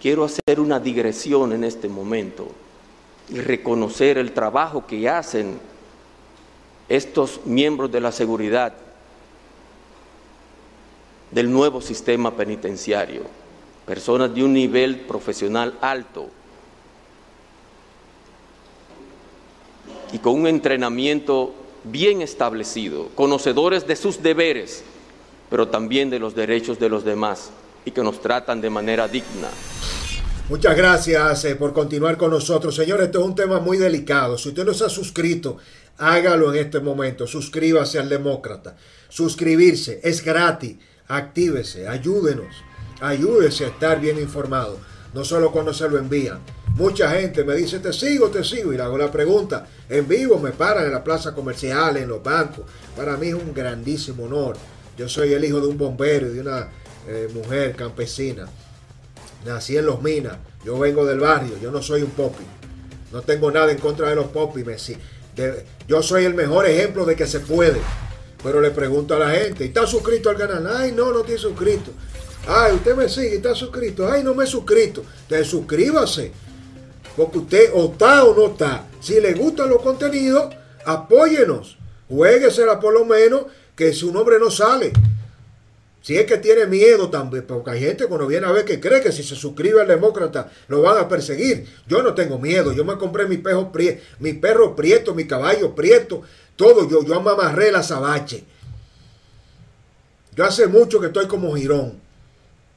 quiero 0.00 0.24
hacer 0.24 0.60
una 0.60 0.78
digresión 0.78 1.52
en 1.52 1.64
este 1.64 1.88
momento 1.88 2.48
y 3.30 3.40
reconocer 3.40 4.18
el 4.18 4.32
trabajo 4.32 4.86
que 4.86 5.08
hacen 5.08 5.58
estos 6.88 7.40
miembros 7.46 7.90
de 7.90 8.00
la 8.00 8.12
seguridad 8.12 8.74
del 11.30 11.50
nuevo 11.50 11.80
sistema 11.80 12.36
penitenciario, 12.36 13.22
personas 13.86 14.34
de 14.34 14.44
un 14.44 14.52
nivel 14.52 15.00
profesional 15.00 15.78
alto 15.80 16.28
y 20.12 20.18
con 20.18 20.34
un 20.34 20.46
entrenamiento 20.46 21.54
bien 21.84 22.20
establecido, 22.20 23.08
conocedores 23.14 23.86
de 23.86 23.96
sus 23.96 24.22
deberes 24.22 24.84
pero 25.52 25.68
también 25.68 26.08
de 26.08 26.18
los 26.18 26.34
derechos 26.34 26.80
de 26.80 26.88
los 26.88 27.04
demás 27.04 27.50
y 27.84 27.90
que 27.90 28.02
nos 28.02 28.22
tratan 28.22 28.62
de 28.62 28.70
manera 28.70 29.06
digna. 29.06 29.48
Muchas 30.48 30.74
gracias 30.74 31.44
eh, 31.44 31.56
por 31.56 31.74
continuar 31.74 32.16
con 32.16 32.30
nosotros. 32.30 32.74
Señores, 32.74 33.04
esto 33.04 33.20
es 33.20 33.26
un 33.26 33.34
tema 33.34 33.60
muy 33.60 33.76
delicado. 33.76 34.38
Si 34.38 34.48
usted 34.48 34.64
no 34.64 34.72
se 34.72 34.86
ha 34.86 34.88
suscrito, 34.88 35.58
hágalo 35.98 36.54
en 36.54 36.64
este 36.64 36.80
momento. 36.80 37.26
Suscríbase 37.26 37.98
al 37.98 38.08
Demócrata. 38.08 38.76
Suscribirse 39.10 40.00
es 40.02 40.24
gratis. 40.24 40.78
Actívese, 41.08 41.86
ayúdenos. 41.86 42.56
Ayúdese 43.02 43.66
a 43.66 43.68
estar 43.68 44.00
bien 44.00 44.18
informado. 44.18 44.78
No 45.12 45.22
solo 45.22 45.52
cuando 45.52 45.74
se 45.74 45.86
lo 45.86 45.98
envían. 45.98 46.38
Mucha 46.76 47.10
gente 47.10 47.44
me 47.44 47.56
dice, 47.56 47.78
te 47.78 47.92
sigo, 47.92 48.30
te 48.30 48.42
sigo. 48.42 48.72
Y 48.72 48.78
le 48.78 48.84
hago 48.84 48.96
la 48.96 49.12
pregunta. 49.12 49.66
En 49.86 50.08
vivo 50.08 50.38
me 50.38 50.52
paran 50.52 50.86
en 50.86 50.92
la 50.92 51.04
plaza 51.04 51.34
comercial, 51.34 51.98
en 51.98 52.08
los 52.08 52.22
bancos. 52.22 52.64
Para 52.96 53.18
mí 53.18 53.28
es 53.28 53.34
un 53.34 53.52
grandísimo 53.52 54.24
honor 54.24 54.56
yo 54.96 55.08
soy 55.08 55.32
el 55.32 55.44
hijo 55.44 55.60
de 55.60 55.66
un 55.66 55.78
bombero 55.78 56.28
y 56.28 56.34
de 56.34 56.40
una 56.40 56.68
eh, 57.08 57.28
mujer 57.34 57.74
campesina. 57.74 58.46
nací 59.44 59.76
en 59.76 59.86
Los 59.86 60.02
Minas, 60.02 60.36
yo 60.64 60.78
vengo 60.78 61.04
del 61.04 61.20
barrio, 61.20 61.56
yo 61.60 61.70
no 61.70 61.82
soy 61.82 62.02
un 62.02 62.10
popi. 62.10 62.44
No 63.12 63.20
tengo 63.20 63.50
nada 63.50 63.70
en 63.70 63.78
contra 63.78 64.08
de 64.08 64.14
los 64.14 64.26
popis, 64.26 64.64
Messi. 64.64 64.96
yo 65.86 66.02
soy 66.02 66.24
el 66.24 66.34
mejor 66.34 66.66
ejemplo 66.66 67.04
de 67.04 67.14
que 67.14 67.26
se 67.26 67.40
puede. 67.40 67.78
Pero 68.42 68.60
le 68.60 68.70
pregunto 68.70 69.14
a 69.14 69.18
la 69.18 69.30
gente, 69.30 69.64
¿está 69.64 69.86
suscrito 69.86 70.30
al 70.30 70.36
canal? 70.36 70.66
Ay, 70.66 70.92
no, 70.92 71.12
no 71.12 71.20
estoy 71.20 71.38
suscrito. 71.38 71.92
Ay, 72.46 72.74
usted 72.74 72.96
me 72.96 73.08
sigue, 73.08 73.36
está 73.36 73.54
suscrito. 73.54 74.10
Ay, 74.10 74.24
no 74.24 74.34
me 74.34 74.44
he 74.44 74.46
suscrito. 74.46 75.04
Entonces 75.22 75.46
suscríbase. 75.46 76.32
Porque 77.16 77.38
usted 77.38 77.70
o 77.74 77.92
está 77.92 78.24
o 78.24 78.34
no 78.34 78.46
está. 78.52 78.86
Si 79.00 79.20
le 79.20 79.34
gustan 79.34 79.68
los 79.68 79.82
contenidos, 79.82 80.54
apóyenos. 80.84 81.76
Jueguesela 82.08 82.80
por 82.80 82.94
lo 82.94 83.04
menos 83.04 83.44
que 83.76 83.92
su 83.92 84.12
nombre 84.12 84.38
no 84.38 84.50
sale. 84.50 84.92
Si 86.02 86.16
es 86.16 86.26
que 86.26 86.36
tiene 86.38 86.66
miedo 86.66 87.10
también, 87.10 87.46
porque 87.46 87.70
hay 87.70 87.80
gente 87.80 88.06
cuando 88.06 88.26
viene 88.26 88.46
a 88.46 88.52
ver 88.52 88.64
que 88.64 88.80
cree 88.80 89.00
que 89.00 89.12
si 89.12 89.22
se 89.22 89.36
suscribe 89.36 89.80
al 89.80 89.86
demócrata 89.86 90.50
lo 90.66 90.82
van 90.82 90.98
a 90.98 91.08
perseguir. 91.08 91.66
Yo 91.86 92.02
no 92.02 92.12
tengo 92.12 92.38
miedo, 92.38 92.72
yo 92.72 92.84
me 92.84 92.98
compré 92.98 93.26
mi 93.26 93.38
perro, 93.38 93.70
mi 94.18 94.32
perro 94.32 94.74
prieto, 94.74 95.14
mi 95.14 95.26
caballo 95.26 95.76
prieto, 95.76 96.22
todo. 96.56 96.88
Yo, 96.88 97.04
yo 97.04 97.14
amamarré 97.14 97.70
la 97.70 97.84
sabache. 97.84 98.44
Yo 100.34 100.44
hace 100.44 100.66
mucho 100.66 100.98
que 100.98 101.06
estoy 101.06 101.28
como 101.28 101.54
Girón. 101.54 102.00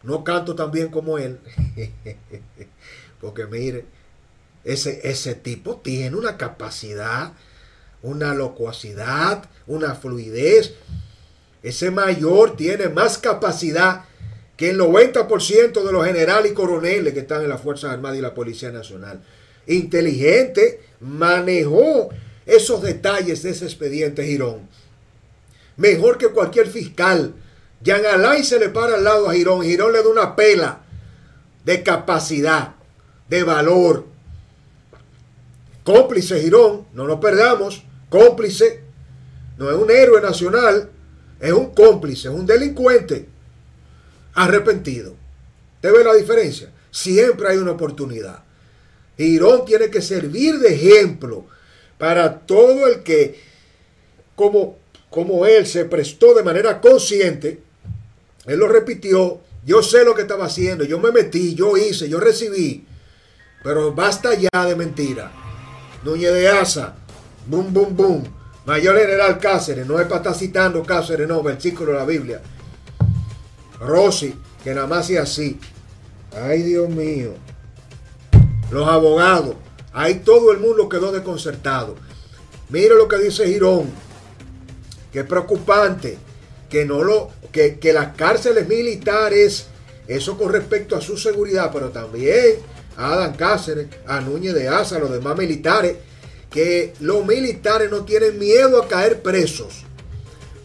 No 0.03 0.23
canto 0.23 0.53
tan 0.53 0.69
bien 0.69 0.89
como 0.89 1.17
él. 1.17 1.39
porque 3.21 3.47
mire, 3.47 3.85
ese, 4.63 4.99
ese 5.09 5.33
tipo 5.33 5.77
tiene 5.77 6.15
una 6.15 6.37
capacidad, 6.37 7.33
una 8.05 8.33
locuacidad, 8.33 9.49
una 9.67 9.95
fluidez 9.95 10.73
ese 11.65 11.89
mayor 11.89 12.55
tiene 12.55 12.89
más 12.89 13.17
capacidad 13.17 14.05
que 14.55 14.69
el 14.69 14.79
90% 14.79 15.83
de 15.83 15.91
los 15.91 16.05
generales 16.05 16.51
y 16.51 16.53
coroneles 16.53 17.11
que 17.11 17.21
están 17.21 17.41
en 17.41 17.49
las 17.49 17.59
Fuerzas 17.59 17.91
Armadas 17.91 18.19
y 18.19 18.21
la 18.21 18.35
Policía 18.35 18.71
Nacional. 18.71 19.23
Inteligente, 19.65 20.81
manejó 20.99 22.09
esos 22.45 22.83
detalles 22.83 23.41
de 23.41 23.49
ese 23.49 23.65
expediente 23.65 24.23
Girón. 24.23 24.69
Mejor 25.77 26.19
que 26.19 26.27
cualquier 26.27 26.67
fiscal. 26.67 27.33
Jean 27.81 28.05
Alain 28.05 28.43
se 28.43 28.59
le 28.59 28.69
para 28.69 28.93
al 28.93 29.03
lado 29.03 29.27
a 29.27 29.33
Girón. 29.33 29.63
Girón 29.63 29.91
le 29.91 30.03
da 30.03 30.09
una 30.09 30.35
pela 30.35 30.81
de 31.63 31.81
capacidad, 31.81 32.75
de 33.27 33.41
valor. 33.41 34.05
Cómplice 35.83 36.39
Girón, 36.41 36.85
no 36.93 37.07
nos 37.07 37.19
perdamos. 37.19 37.84
Cómplice, 38.15 38.79
no 39.57 39.69
es 39.69 39.75
un 39.75 39.91
héroe 39.91 40.21
nacional, 40.21 40.89
es 41.37 41.51
un 41.51 41.71
cómplice, 41.71 42.29
es 42.29 42.33
un 42.33 42.45
delincuente 42.45 43.27
arrepentido. 44.35 45.17
¿Te 45.81 45.91
ve 45.91 46.01
la 46.01 46.13
diferencia? 46.13 46.71
Siempre 46.89 47.49
hay 47.49 47.57
una 47.57 47.71
oportunidad. 47.71 48.41
Girón 49.17 49.65
tiene 49.65 49.89
que 49.89 50.01
servir 50.01 50.59
de 50.59 50.75
ejemplo 50.75 51.45
para 51.97 52.39
todo 52.39 52.87
el 52.87 53.03
que, 53.03 53.37
como, 54.33 54.77
como 55.09 55.45
él 55.45 55.67
se 55.67 55.83
prestó 55.83 56.33
de 56.33 56.43
manera 56.43 56.79
consciente, 56.79 57.59
él 58.45 58.59
lo 58.59 58.69
repitió, 58.69 59.41
yo 59.65 59.83
sé 59.83 60.05
lo 60.05 60.15
que 60.15 60.21
estaba 60.21 60.45
haciendo, 60.45 60.85
yo 60.85 60.99
me 60.99 61.11
metí, 61.11 61.53
yo 61.53 61.75
hice, 61.75 62.07
yo 62.07 62.21
recibí, 62.21 62.85
pero 63.61 63.93
basta 63.93 64.35
ya 64.35 64.65
de 64.65 64.75
mentira. 64.77 65.33
Núñez 66.05 66.33
de 66.33 66.47
Asa, 66.47 66.95
boom, 67.47 67.73
boom, 67.73 67.95
boom. 67.95 68.23
Mayor 68.65 68.97
General 68.97 69.37
Cáceres, 69.39 69.85
no 69.85 69.99
es 69.99 70.07
para 70.07 70.17
estar 70.17 70.35
citando 70.35 70.83
Cáceres, 70.83 71.27
no, 71.27 71.43
versículo 71.43 71.91
de 71.91 71.97
la 71.97 72.05
Biblia. 72.05 72.41
Rossi, 73.79 74.33
que 74.63 74.73
nada 74.73 74.87
más 74.87 75.07
sea 75.07 75.23
así. 75.23 75.59
Ay, 76.33 76.63
Dios 76.63 76.89
mío. 76.89 77.33
Los 78.71 78.87
abogados, 78.87 79.55
ahí 79.93 80.15
todo 80.25 80.51
el 80.51 80.59
mundo 80.59 80.89
quedó 80.89 81.11
desconcertado. 81.11 81.95
Mire 82.69 82.95
lo 82.95 83.07
que 83.07 83.17
dice 83.17 83.47
Girón, 83.47 83.91
que 85.13 85.19
es 85.19 85.25
preocupante, 85.25 86.17
que 86.69 86.85
no 86.85 87.03
lo, 87.03 87.29
que, 87.51 87.77
que 87.77 87.93
las 87.93 88.15
cárceles 88.15 88.67
militares, 88.67 89.67
eso 90.07 90.37
con 90.37 90.51
respecto 90.51 90.95
a 90.95 91.01
su 91.01 91.17
seguridad, 91.17 91.69
pero 91.71 91.89
también 91.89 92.55
a 92.97 93.13
Adán 93.13 93.35
Cáceres, 93.35 93.87
a 94.07 94.19
Núñez 94.21 94.55
de 94.55 94.67
Asa, 94.67 94.95
a 94.95 94.99
los 94.99 95.11
demás 95.11 95.37
militares, 95.37 95.97
que 96.55 96.93
los 97.01 97.25
militares 97.25 97.91
no 97.91 98.05
tienen 98.05 98.39
miedo 98.39 98.81
a 98.81 98.87
caer 98.87 99.21
presos. 99.21 99.83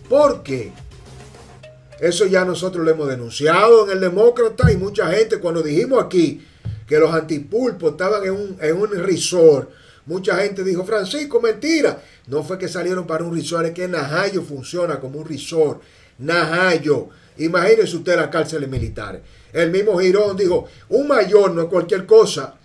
¿Por 0.08 0.44
qué? 0.44 0.70
Eso 1.98 2.26
ya 2.26 2.44
nosotros 2.44 2.84
lo 2.84 2.92
hemos 2.92 3.08
denunciado 3.08 3.84
en 3.84 3.90
el 3.90 4.00
Demócrata 4.00 4.70
y 4.70 4.76
mucha 4.76 5.10
gente 5.10 5.40
cuando 5.40 5.64
dijimos 5.64 6.00
aquí 6.00 6.46
que 6.86 6.96
los 6.96 7.12
antipulpos 7.12 7.90
estaban 7.90 8.22
en 8.22 8.30
un, 8.30 8.56
en 8.60 8.76
un 8.76 8.90
resort, 9.02 9.68
mucha 10.06 10.36
gente 10.36 10.62
dijo, 10.62 10.84
Francisco, 10.84 11.40
mentira. 11.40 12.00
No 12.28 12.44
fue 12.44 12.56
que 12.56 12.68
salieron 12.68 13.04
para 13.04 13.24
un 13.24 13.34
resort, 13.34 13.66
es 13.66 13.72
que 13.72 13.88
Najayo 13.88 14.42
funciona 14.42 15.00
como 15.00 15.18
un 15.18 15.26
resort. 15.26 15.82
Najayo. 16.18 17.08
Imagínense 17.38 17.96
usted 17.96 18.14
las 18.14 18.28
cárceles 18.28 18.68
militares. 18.68 19.22
El 19.52 19.72
mismo 19.72 19.98
Girón 19.98 20.36
dijo, 20.36 20.68
un 20.88 21.08
mayor 21.08 21.50
no 21.50 21.62
es 21.62 21.68
cualquier 21.68 22.06
cosa 22.06 22.59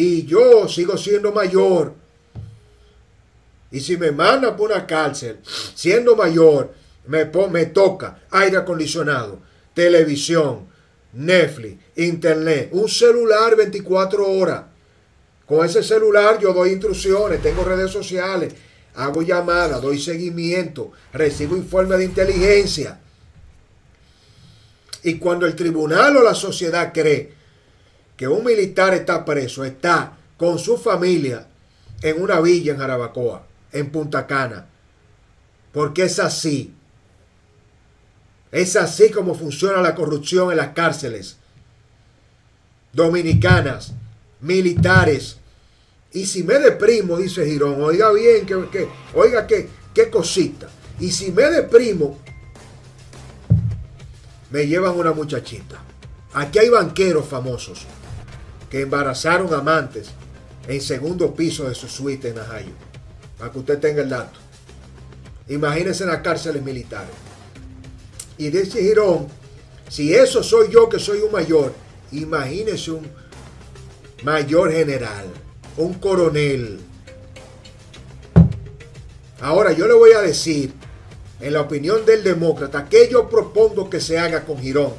y 0.00 0.24
yo 0.26 0.68
sigo 0.68 0.96
siendo 0.96 1.32
mayor. 1.32 1.92
Y 3.72 3.80
si 3.80 3.96
me 3.96 4.12
mandan 4.12 4.56
por 4.56 4.70
una 4.70 4.86
cárcel, 4.86 5.40
siendo 5.74 6.14
mayor, 6.14 6.72
me, 7.04 7.24
me 7.50 7.66
toca 7.66 8.20
aire 8.30 8.58
acondicionado, 8.58 9.40
televisión, 9.74 10.68
Netflix, 11.14 11.82
internet, 11.96 12.68
un 12.70 12.88
celular 12.88 13.56
24 13.56 14.24
horas. 14.24 14.66
Con 15.44 15.66
ese 15.66 15.82
celular 15.82 16.38
yo 16.38 16.52
doy 16.52 16.70
instrucciones, 16.70 17.42
tengo 17.42 17.64
redes 17.64 17.90
sociales, 17.90 18.54
hago 18.94 19.22
llamadas, 19.22 19.82
doy 19.82 19.98
seguimiento, 20.00 20.92
recibo 21.12 21.56
informes 21.56 21.98
de 21.98 22.04
inteligencia. 22.04 23.00
Y 25.02 25.18
cuando 25.18 25.44
el 25.44 25.56
tribunal 25.56 26.18
o 26.18 26.22
la 26.22 26.36
sociedad 26.36 26.92
cree 26.94 27.37
que 28.18 28.26
un 28.26 28.44
militar 28.44 28.92
está 28.94 29.24
preso, 29.24 29.64
está 29.64 30.18
con 30.36 30.58
su 30.58 30.76
familia 30.76 31.46
en 32.02 32.20
una 32.20 32.40
villa 32.40 32.72
en 32.72 32.78
Jarabacoa, 32.78 33.46
en 33.72 33.90
Punta 33.90 34.26
Cana. 34.26 34.66
Porque 35.72 36.02
es 36.02 36.18
así. 36.18 36.74
Es 38.50 38.74
así 38.74 39.10
como 39.10 39.36
funciona 39.36 39.80
la 39.80 39.94
corrupción 39.94 40.50
en 40.50 40.56
las 40.56 40.70
cárceles 40.70 41.36
dominicanas, 42.92 43.92
militares. 44.40 45.36
Y 46.12 46.26
si 46.26 46.42
me 46.42 46.54
deprimo, 46.54 47.18
dice 47.18 47.46
Girón, 47.46 47.80
oiga 47.80 48.10
bien, 48.10 48.44
que, 48.44 48.88
oiga 49.14 49.46
qué, 49.46 49.68
qué 49.94 50.10
cosita. 50.10 50.68
Y 50.98 51.12
si 51.12 51.30
me 51.30 51.44
deprimo, 51.44 52.18
me 54.50 54.66
llevan 54.66 54.96
una 54.96 55.12
muchachita. 55.12 55.80
Aquí 56.34 56.58
hay 56.58 56.68
banqueros 56.68 57.24
famosos 57.24 57.86
que 58.70 58.82
embarazaron 58.82 59.52
amantes 59.54 60.10
en 60.66 60.80
segundo 60.80 61.34
piso 61.34 61.68
de 61.68 61.74
su 61.74 61.88
suite 61.88 62.28
en 62.28 62.36
Najayo. 62.36 62.72
Para 63.38 63.50
que 63.52 63.58
usted 63.58 63.78
tenga 63.78 64.02
el 64.02 64.08
dato. 64.08 64.38
Imagínense 65.48 66.04
en 66.04 66.10
las 66.10 66.20
cárceles 66.20 66.62
militares. 66.62 67.10
Y 68.36 68.50
dice 68.50 68.82
Girón, 68.82 69.28
si 69.88 70.14
eso 70.14 70.42
soy 70.42 70.68
yo 70.70 70.88
que 70.88 70.98
soy 70.98 71.20
un 71.20 71.32
mayor, 71.32 71.72
imagínese 72.12 72.90
un 72.90 73.08
mayor 74.22 74.72
general, 74.72 75.26
un 75.76 75.94
coronel. 75.94 76.80
Ahora 79.40 79.72
yo 79.72 79.86
le 79.86 79.94
voy 79.94 80.12
a 80.12 80.20
decir, 80.20 80.72
en 81.40 81.52
la 81.52 81.62
opinión 81.62 82.04
del 82.04 82.24
demócrata, 82.24 82.88
que 82.88 83.08
yo 83.08 83.28
propongo 83.28 83.88
que 83.88 84.00
se 84.00 84.18
haga 84.18 84.44
con 84.44 84.58
Girón 84.58 84.92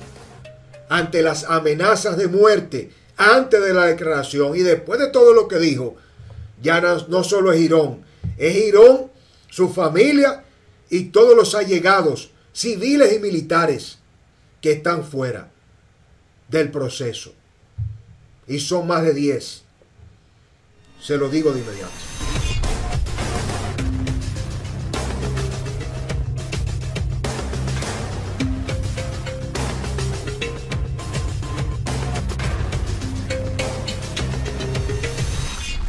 ante 0.90 1.22
las 1.22 1.44
amenazas 1.44 2.18
de 2.18 2.28
muerte 2.28 2.90
antes 3.20 3.62
de 3.62 3.74
la 3.74 3.86
declaración 3.86 4.56
y 4.56 4.60
después 4.60 4.98
de 4.98 5.10
todo 5.10 5.34
lo 5.34 5.50
que 5.50 5.60
dijo, 5.60 5.98
ya 6.62 6.80
no, 6.80 7.24
solo 7.24 7.52
es 7.52 7.60
Girón, 7.60 8.02
es 8.38 8.56
Girón, 8.56 9.12
su 9.50 9.70
familia 9.70 10.46
y 10.90 11.06
todos 11.06 11.36
los 11.36 11.54
allegados, 11.54 12.32
civiles 12.54 13.14
y 13.14 13.20
militares, 13.20 13.98
que 14.62 14.72
están 14.72 15.04
fuera 15.04 15.52
del 16.48 16.72
proceso. 16.72 17.34
Y 18.48 18.60
son 18.60 18.88
más 18.88 19.04
de 19.04 19.14
10. 19.14 19.64
Se 21.02 21.18
lo 21.18 21.30
digo 21.30 21.52
de 21.52 21.60
inmediato. 21.60 22.39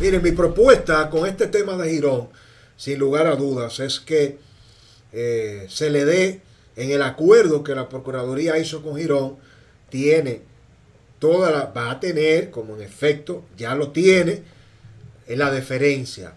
Miren, 0.00 0.22
mi 0.22 0.32
propuesta 0.32 1.10
con 1.10 1.26
este 1.26 1.46
tema 1.46 1.76
de 1.76 1.90
Girón, 1.90 2.30
sin 2.74 2.98
lugar 2.98 3.26
a 3.26 3.36
dudas, 3.36 3.80
es 3.80 4.00
que 4.00 4.38
eh, 5.12 5.66
se 5.68 5.90
le 5.90 6.06
dé 6.06 6.40
en 6.76 6.90
el 6.90 7.02
acuerdo 7.02 7.62
que 7.62 7.74
la 7.74 7.86
Procuraduría 7.86 8.56
hizo 8.56 8.82
con 8.82 8.96
Girón, 8.96 9.36
tiene 9.90 10.40
toda 11.18 11.50
la, 11.50 11.66
va 11.66 11.90
a 11.90 12.00
tener, 12.00 12.50
como 12.50 12.76
en 12.76 12.82
efecto 12.82 13.44
ya 13.58 13.74
lo 13.74 13.90
tiene, 13.90 14.42
en 15.26 15.38
la 15.38 15.50
deferencia, 15.50 16.32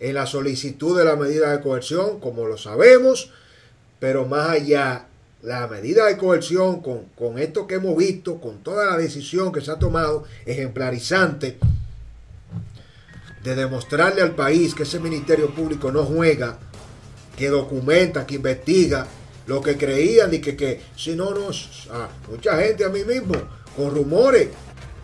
en 0.00 0.14
la 0.14 0.24
solicitud 0.24 0.96
de 0.96 1.04
la 1.04 1.16
medida 1.16 1.52
de 1.52 1.62
coerción, 1.62 2.20
como 2.20 2.46
lo 2.46 2.56
sabemos, 2.56 3.32
pero 4.00 4.24
más 4.24 4.48
allá, 4.48 5.08
la 5.42 5.66
medida 5.66 6.06
de 6.06 6.16
coerción 6.16 6.80
con, 6.80 7.04
con 7.18 7.38
esto 7.38 7.66
que 7.66 7.74
hemos 7.74 7.98
visto, 7.98 8.40
con 8.40 8.62
toda 8.62 8.86
la 8.86 8.96
decisión 8.96 9.52
que 9.52 9.60
se 9.60 9.72
ha 9.72 9.78
tomado, 9.78 10.24
ejemplarizante, 10.46 11.58
de 13.46 13.54
demostrarle 13.54 14.22
al 14.22 14.34
país 14.34 14.74
que 14.74 14.82
ese 14.82 14.98
Ministerio 14.98 15.54
Público 15.54 15.92
no 15.92 16.04
juega, 16.04 16.58
que 17.38 17.48
documenta, 17.48 18.26
que 18.26 18.34
investiga 18.34 19.06
lo 19.46 19.62
que 19.62 19.76
creían 19.76 20.34
y 20.34 20.40
que, 20.40 20.56
que 20.56 20.80
si 20.96 21.14
no, 21.14 21.30
no, 21.30 21.50
mucha 22.28 22.58
gente 22.60 22.84
a 22.84 22.88
mí 22.88 23.04
mismo, 23.04 23.34
con 23.76 23.94
rumores. 23.94 24.48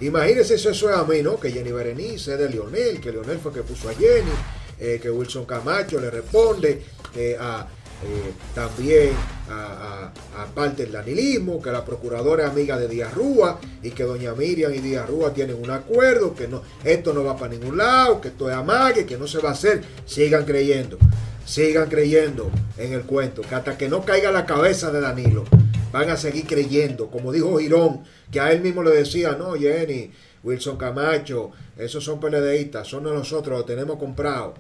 Imagínense 0.00 0.58
si 0.58 0.66
eso 0.66 0.90
es 0.90 0.96
a 0.96 1.04
mí, 1.04 1.22
¿no? 1.22 1.38
Que 1.38 1.52
Jenny 1.52 1.70
Berenice 1.70 2.32
es 2.32 2.38
de 2.40 2.48
Lionel, 2.48 3.00
que 3.00 3.12
Lionel 3.12 3.38
fue 3.38 3.52
que 3.52 3.62
puso 3.62 3.88
a 3.88 3.94
Jenny, 3.94 4.32
eh, 4.80 4.98
que 5.00 5.08
Wilson 5.08 5.44
Camacho 5.44 6.00
le 6.00 6.10
responde 6.10 6.82
eh, 7.14 7.36
a, 7.38 7.68
eh, 8.04 8.32
también 8.54 9.10
a, 9.48 10.10
parte 10.54 10.82
del 10.82 10.92
danilismo, 10.92 11.62
que 11.62 11.70
la 11.70 11.84
procuradora 11.84 12.44
es 12.44 12.50
amiga 12.50 12.78
de 12.78 12.88
Díaz 12.88 13.14
Rúa 13.14 13.58
y 13.82 13.90
que 13.90 14.02
doña 14.04 14.34
Miriam 14.34 14.72
y 14.74 14.78
Díaz 14.78 15.08
Rúa 15.08 15.32
tienen 15.32 15.56
un 15.62 15.70
acuerdo, 15.70 16.34
que 16.34 16.48
no, 16.48 16.62
esto 16.84 17.12
no 17.12 17.24
va 17.24 17.36
para 17.36 17.54
ningún 17.54 17.76
lado, 17.76 18.20
que 18.20 18.28
esto 18.28 18.50
es 18.50 18.56
amague, 18.56 19.06
que 19.06 19.16
no 19.16 19.26
se 19.26 19.38
va 19.38 19.50
a 19.50 19.52
hacer. 19.52 19.82
Sigan 20.04 20.44
creyendo, 20.44 20.98
sigan 21.46 21.88
creyendo 21.88 22.50
en 22.76 22.92
el 22.92 23.02
cuento, 23.02 23.42
que 23.42 23.54
hasta 23.54 23.78
que 23.78 23.88
no 23.88 24.04
caiga 24.04 24.30
la 24.30 24.46
cabeza 24.46 24.90
de 24.90 25.00
Danilo, 25.00 25.44
van 25.92 26.10
a 26.10 26.16
seguir 26.16 26.46
creyendo, 26.46 27.08
como 27.08 27.32
dijo 27.32 27.58
Girón, 27.58 28.02
que 28.30 28.40
a 28.40 28.52
él 28.52 28.62
mismo 28.62 28.82
le 28.82 28.90
decía, 28.90 29.36
no, 29.38 29.54
Jenny, 29.54 30.10
Wilson 30.42 30.76
Camacho, 30.76 31.50
esos 31.76 32.02
son 32.02 32.18
PLDistas, 32.18 32.88
son 32.88 33.04
nosotros, 33.04 33.58
lo 33.58 33.64
tenemos 33.64 33.96
comprado. 33.98 34.54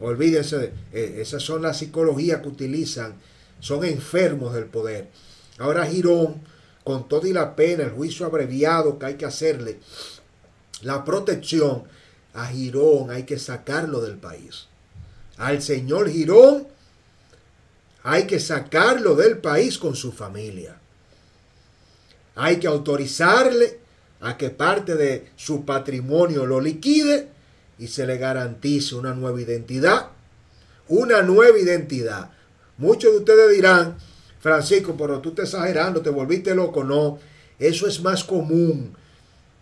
Olvídense, 0.00 0.72
eh, 0.92 1.18
esas 1.18 1.42
son 1.42 1.62
las 1.62 1.78
psicologías 1.78 2.40
que 2.40 2.48
utilizan, 2.48 3.14
son 3.60 3.84
enfermos 3.84 4.54
del 4.54 4.64
poder. 4.64 5.08
Ahora 5.58 5.86
Girón, 5.86 6.40
con 6.84 7.06
toda 7.06 7.28
y 7.28 7.32
la 7.32 7.54
pena, 7.54 7.84
el 7.84 7.90
juicio 7.90 8.24
abreviado 8.24 8.98
que 8.98 9.06
hay 9.06 9.14
que 9.14 9.26
hacerle, 9.26 9.78
la 10.82 11.04
protección, 11.04 11.84
a 12.32 12.46
Girón 12.46 13.10
hay 13.10 13.24
que 13.24 13.38
sacarlo 13.38 14.00
del 14.00 14.16
país. 14.16 14.66
Al 15.36 15.60
señor 15.60 16.08
Girón 16.08 16.66
hay 18.02 18.26
que 18.26 18.40
sacarlo 18.40 19.14
del 19.16 19.38
país 19.38 19.78
con 19.78 19.94
su 19.94 20.12
familia. 20.12 20.78
Hay 22.36 22.58
que 22.58 22.66
autorizarle 22.66 23.80
a 24.20 24.38
que 24.38 24.48
parte 24.50 24.94
de 24.94 25.30
su 25.36 25.64
patrimonio 25.64 26.46
lo 26.46 26.60
liquide 26.60 27.28
y 27.80 27.88
se 27.88 28.06
le 28.06 28.18
garantice 28.18 28.94
una 28.94 29.14
nueva 29.14 29.40
identidad. 29.40 30.10
Una 30.88 31.22
nueva 31.22 31.58
identidad. 31.58 32.30
Muchos 32.76 33.10
de 33.10 33.18
ustedes 33.18 33.56
dirán, 33.56 33.96
Francisco, 34.38 34.94
pero 34.98 35.20
tú 35.20 35.30
estás 35.30 35.54
exagerando, 35.54 36.02
te 36.02 36.10
volviste 36.10 36.54
loco. 36.54 36.84
No, 36.84 37.18
eso 37.58 37.86
es 37.86 38.02
más 38.02 38.22
común 38.22 38.94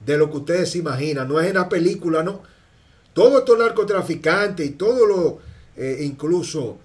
de 0.05 0.19
lo 0.19 0.29
que 0.31 0.39
ustedes 0.39 0.75
imaginan. 0.75 1.29
No 1.29 1.41
es 1.41 1.47
en 1.47 1.55
la 1.55 1.69
película, 1.69 2.25
¿no? 2.25 2.43
Todos 3.13 3.39
estos 3.39 3.57
narcotraficantes 3.57 4.67
y 4.67 4.71
todos 4.71 5.09
los, 5.09 5.35
eh, 5.77 5.99
incluso 6.03 6.79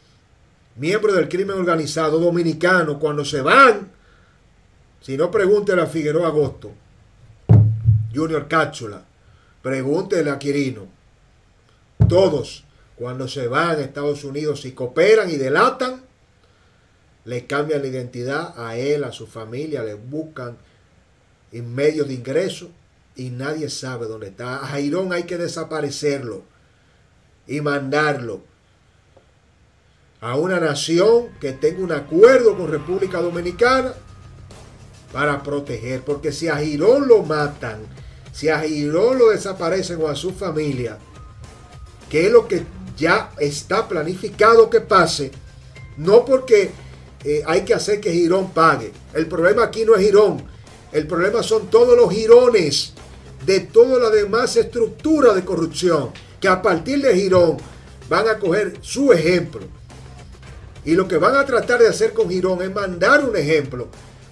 miembros 0.76 1.16
del 1.16 1.30
crimen 1.30 1.58
organizado 1.58 2.20
dominicano, 2.20 3.00
cuando 3.00 3.26
se 3.26 3.42
van, 3.42 3.92
si 5.02 5.18
no 5.18 5.32
pregúntele 5.32 5.82
a 5.82 5.88
Figueroa 5.88 6.28
Agosto, 6.28 6.72
Junior 8.14 8.48
Cáchula, 8.48 9.04
pregúntele 9.64 10.30
a 10.30 10.38
Quirino, 10.38 11.03
todos, 12.08 12.64
cuando 12.96 13.28
se 13.28 13.48
van 13.48 13.78
a 13.78 13.82
Estados 13.82 14.24
Unidos 14.24 14.66
y 14.66 14.72
cooperan 14.72 15.30
y 15.30 15.38
delatan, 15.38 16.02
le 17.26 17.46
cambian 17.46 17.82
la 17.82 17.88
identidad 17.88 18.54
a 18.58 18.76
él, 18.78 19.04
a 19.04 19.12
su 19.12 19.28
familia, 19.28 19.84
le 19.84 19.94
buscan 19.94 20.58
en 21.52 21.74
medio 21.74 22.04
de 22.04 22.14
ingreso 22.14 22.70
y 23.16 23.30
nadie 23.30 23.70
sabe 23.70 24.08
dónde 24.08 24.28
está. 24.28 24.58
A 24.58 24.68
Jairón 24.68 25.14
hay 25.14 25.24
que 25.24 25.38
desaparecerlo 25.38 26.44
y 27.48 27.62
mandarlo 27.62 28.42
a 30.22 30.38
una 30.38 30.60
nación 30.60 31.30
que 31.40 31.52
tenga 31.52 31.84
un 31.84 31.92
acuerdo 31.92 32.58
con 32.58 32.70
República 32.70 33.22
Dominicana 33.22 33.94
para 35.12 35.44
proteger. 35.44 36.02
Porque 36.02 36.32
si 36.32 36.48
a 36.48 36.58
Girón 36.58 37.08
lo 37.08 37.24
matan, 37.24 37.82
si 38.32 38.50
a 38.50 38.60
Girón 38.60 39.20
lo 39.20 39.30
desaparecen 39.30 40.02
o 40.02 40.08
a 40.08 40.16
su 40.16 40.32
familia, 40.32 40.98
que 42.14 42.28
es 42.28 42.32
lo 42.32 42.48
que 42.48 42.64
ya 42.96 43.32
está 43.40 43.88
planificado 43.88 44.70
que 44.70 44.82
pase, 44.82 45.32
no 45.98 46.24
porque 46.24 46.70
eh, 47.24 47.42
hay 47.48 47.62
que 47.62 47.74
hacer 47.74 48.00
que 48.00 48.12
Girón 48.12 48.52
pague. 48.52 48.92
El 49.16 49.26
problema 49.26 49.64
aquí 49.64 49.84
no 49.84 49.96
es 49.96 50.06
Girón, 50.06 50.44
el 50.92 51.08
problema 51.08 51.42
son 51.42 51.72
todos 51.72 51.98
los 51.98 52.14
girones 52.14 52.94
de 53.48 53.62
toda 53.62 53.98
la 53.98 54.12
demás 54.12 54.56
estructura 54.58 55.34
de 55.34 55.44
corrupción, 55.44 56.12
que 56.40 56.48
a 56.48 56.62
partir 56.62 57.02
de 57.02 57.16
Girón 57.16 57.58
van 58.08 58.28
a 58.30 58.38
coger 58.38 58.78
su 58.82 59.12
ejemplo. 59.12 59.62
Y 60.86 60.94
lo 60.94 61.08
que 61.08 61.18
van 61.18 61.36
a 61.36 61.48
tratar 61.48 61.80
de 61.80 61.88
hacer 61.88 62.14
con 62.14 62.30
Girón 62.30 62.62
es 62.62 62.72
mandar 62.72 63.28
un 63.28 63.36
ejemplo 63.36 63.88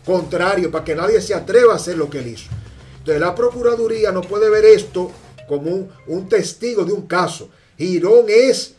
contrario 0.06 0.70
para 0.70 0.86
que 0.86 0.94
nadie 0.94 1.20
se 1.20 1.34
atreva 1.34 1.74
a 1.74 1.78
hacer 1.78 1.98
lo 1.98 2.12
que 2.12 2.20
él 2.20 2.28
hizo. 2.28 2.52
Entonces 3.00 3.20
la 3.20 3.34
Procuraduría 3.34 4.12
no 4.12 4.22
puede 4.22 4.52
ver 4.52 4.66
esto 4.66 5.10
como 5.48 5.72
un, 5.72 5.90
un 6.06 6.30
testigo 6.30 6.86
de 6.86 6.94
un 6.94 7.08
caso. 7.08 7.50
Girón 7.88 8.26
es 8.28 8.76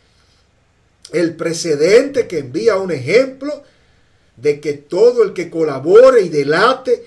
el 1.12 1.34
precedente 1.34 2.26
que 2.26 2.38
envía 2.38 2.76
un 2.76 2.90
ejemplo 2.90 3.62
de 4.36 4.60
que 4.60 4.74
todo 4.74 5.22
el 5.22 5.32
que 5.32 5.50
colabore 5.50 6.22
y 6.22 6.28
delate 6.28 7.04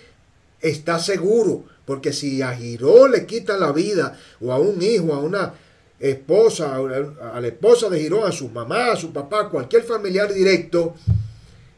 está 0.62 1.00
seguro. 1.00 1.64
Porque 1.86 2.12
si 2.14 2.42
a 2.42 2.56
Girón 2.56 3.12
le 3.12 3.26
quitan 3.26 3.60
la 3.60 3.72
vida, 3.72 4.20
o 4.42 4.52
a 4.52 4.60
un 4.60 4.82
hijo, 4.82 5.14
a 5.14 5.20
una 5.20 5.54
esposa, 6.00 6.76
a 6.76 7.40
la 7.40 7.48
esposa 7.48 7.90
de 7.90 8.00
Girón, 8.00 8.28
a 8.28 8.32
su 8.32 8.50
mamá, 8.50 8.92
a 8.92 8.96
su 8.96 9.14
papá, 9.14 9.50
cualquier 9.50 9.84
familiar 9.84 10.34
directo, 10.34 10.96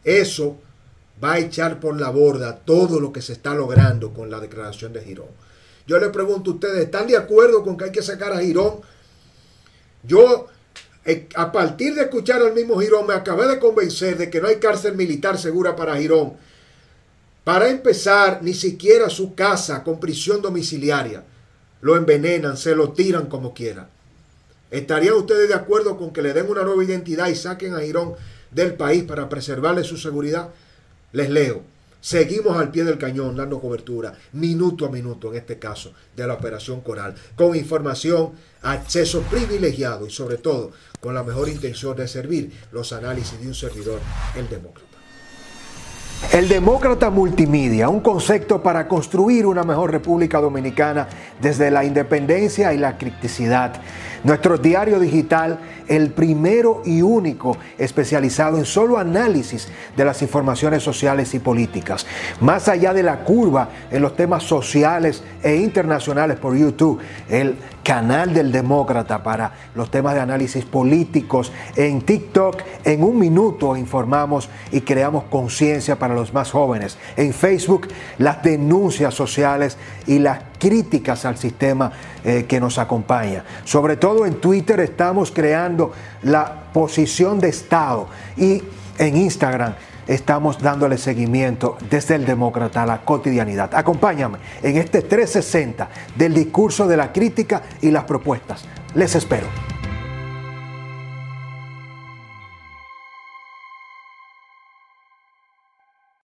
eso 0.03 0.57
va 1.23 1.33
a 1.33 1.39
echar 1.39 1.79
por 1.79 1.99
la 1.99 2.09
borda 2.09 2.57
todo 2.57 2.99
lo 2.99 3.11
que 3.11 3.21
se 3.21 3.33
está 3.33 3.53
logrando 3.53 4.13
con 4.13 4.29
la 4.29 4.39
declaración 4.39 4.93
de 4.93 5.01
Girón. 5.01 5.29
Yo 5.85 5.99
le 5.99 6.09
pregunto 6.09 6.51
a 6.51 6.53
ustedes, 6.55 6.85
¿están 6.85 7.07
de 7.07 7.17
acuerdo 7.17 7.63
con 7.63 7.77
que 7.77 7.85
hay 7.85 7.91
que 7.91 8.01
sacar 8.01 8.33
a 8.33 8.39
Girón 8.39 8.81
yo, 10.07 10.47
eh, 11.05 11.27
a 11.35 11.51
partir 11.51 11.93
de 11.95 12.03
escuchar 12.03 12.41
al 12.41 12.53
mismo 12.53 12.79
Girón, 12.79 13.07
me 13.07 13.13
acabé 13.13 13.47
de 13.47 13.59
convencer 13.59 14.17
de 14.17 14.29
que 14.29 14.41
no 14.41 14.47
hay 14.47 14.55
cárcel 14.55 14.95
militar 14.95 15.37
segura 15.37 15.75
para 15.75 15.97
Girón. 15.97 16.33
Para 17.43 17.69
empezar, 17.69 18.39
ni 18.41 18.53
siquiera 18.53 19.09
su 19.09 19.35
casa 19.35 19.83
con 19.83 19.99
prisión 19.99 20.41
domiciliaria. 20.41 21.23
Lo 21.81 21.95
envenenan, 21.95 22.57
se 22.57 22.75
lo 22.75 22.91
tiran 22.91 23.27
como 23.27 23.53
quiera. 23.53 23.89
¿Estarían 24.71 25.13
ustedes 25.13 25.47
de 25.47 25.53
acuerdo 25.53 25.97
con 25.97 26.11
que 26.11 26.21
le 26.21 26.33
den 26.33 26.49
una 26.49 26.63
nueva 26.63 26.83
identidad 26.83 27.27
y 27.27 27.35
saquen 27.35 27.73
a 27.73 27.79
Girón 27.79 28.15
del 28.51 28.73
país 28.73 29.03
para 29.03 29.29
preservarle 29.29 29.83
su 29.83 29.97
seguridad? 29.97 30.49
Les 31.13 31.29
leo. 31.29 31.61
Seguimos 31.99 32.57
al 32.57 32.71
pie 32.71 32.83
del 32.83 32.97
cañón 32.97 33.35
dando 33.35 33.59
cobertura 33.59 34.13
minuto 34.33 34.85
a 34.85 34.89
minuto, 34.89 35.31
en 35.31 35.39
este 35.39 35.57
caso, 35.57 35.93
de 36.15 36.27
la 36.27 36.35
operación 36.35 36.81
Coral, 36.81 37.15
con 37.35 37.55
información, 37.55 38.31
acceso 38.61 39.21
privilegiado 39.21 40.05
y 40.05 40.11
sobre 40.11 40.37
todo 40.37 40.71
con 40.99 41.13
la 41.13 41.23
mejor 41.23 41.49
intención 41.49 41.95
de 41.95 42.07
servir 42.07 42.51
los 42.71 42.93
análisis 42.93 43.39
de 43.39 43.47
un 43.47 43.55
servidor, 43.55 43.99
el 44.35 44.47
demócrata. 44.49 44.87
El 46.33 46.49
demócrata 46.49 47.09
multimedia, 47.09 47.89
un 47.89 47.99
concepto 47.99 48.61
para 48.61 48.87
construir 48.87 49.45
una 49.45 49.63
mejor 49.63 49.91
República 49.91 50.41
Dominicana 50.41 51.07
desde 51.39 51.71
la 51.71 51.85
independencia 51.85 52.73
y 52.73 52.77
la 52.77 52.97
criticidad. 52.97 53.79
Nuestro 54.27 54.57
diario 54.57 54.99
digital, 54.99 55.57
el 55.87 56.11
primero 56.11 56.81
y 56.83 57.01
único 57.01 57.57
especializado 57.77 58.57
en 58.57 58.65
solo 58.65 58.97
análisis 58.97 59.69
de 59.95 60.03
las 60.03 60.21
informaciones 60.21 60.83
sociales 60.83 61.33
y 61.33 61.39
políticas. 61.39 62.05
Más 62.41 62.67
allá 62.67 62.93
de 62.93 63.03
la 63.03 63.23
curva 63.23 63.69
en 63.89 64.01
los 64.01 64.17
temas 64.17 64.43
sociales 64.43 65.23
e 65.41 65.55
internacionales 65.55 66.37
por 66.37 66.57
YouTube, 66.57 66.99
el 67.29 67.55
canal 67.87 68.33
del 68.33 68.51
demócrata 68.51 69.23
para 69.23 69.53
los 69.73 69.89
temas 69.89 70.13
de 70.13 70.19
análisis 70.19 70.65
políticos. 70.65 71.53
En 71.77 72.01
TikTok, 72.01 72.61
en 72.83 73.01
un 73.01 73.17
minuto 73.17 73.77
informamos 73.77 74.49
y 74.73 74.81
creamos 74.81 75.23
conciencia 75.29 75.97
para 75.97 76.13
los 76.13 76.33
más 76.33 76.51
jóvenes. 76.51 76.97
En 77.15 77.33
Facebook, 77.33 77.87
las 78.17 78.43
denuncias 78.43 79.13
sociales 79.13 79.77
y 80.05 80.19
las 80.19 80.39
críticas 80.59 81.23
al 81.23 81.37
sistema 81.37 81.93
eh, 82.25 82.43
que 82.45 82.59
nos 82.59 82.77
acompaña. 82.77 83.45
Sobre 83.63 83.95
todo 83.95 84.25
en 84.25 84.41
Twitter 84.41 84.81
estamos 84.81 85.31
creando 85.31 85.93
la 86.23 86.63
posición 86.73 87.39
de 87.39 87.47
Estado 87.47 88.09
y 88.35 88.61
en 88.97 89.15
Instagram 89.15 89.75
estamos 90.07 90.59
dándole 90.59 90.97
seguimiento 90.97 91.77
desde 91.89 92.15
el 92.15 92.25
Demócrata 92.25 92.83
a 92.83 92.85
la 92.85 93.01
cotidianidad. 93.05 93.73
Acompáñame 93.73 94.39
en 94.61 94.77
este 94.77 95.01
360 95.01 95.89
del 96.15 96.33
discurso 96.33 96.87
de 96.87 96.97
la 96.97 97.11
crítica 97.11 97.63
y 97.81 97.91
las 97.91 98.05
propuestas. 98.05 98.65
Les 98.95 99.15
espero. 99.15 99.76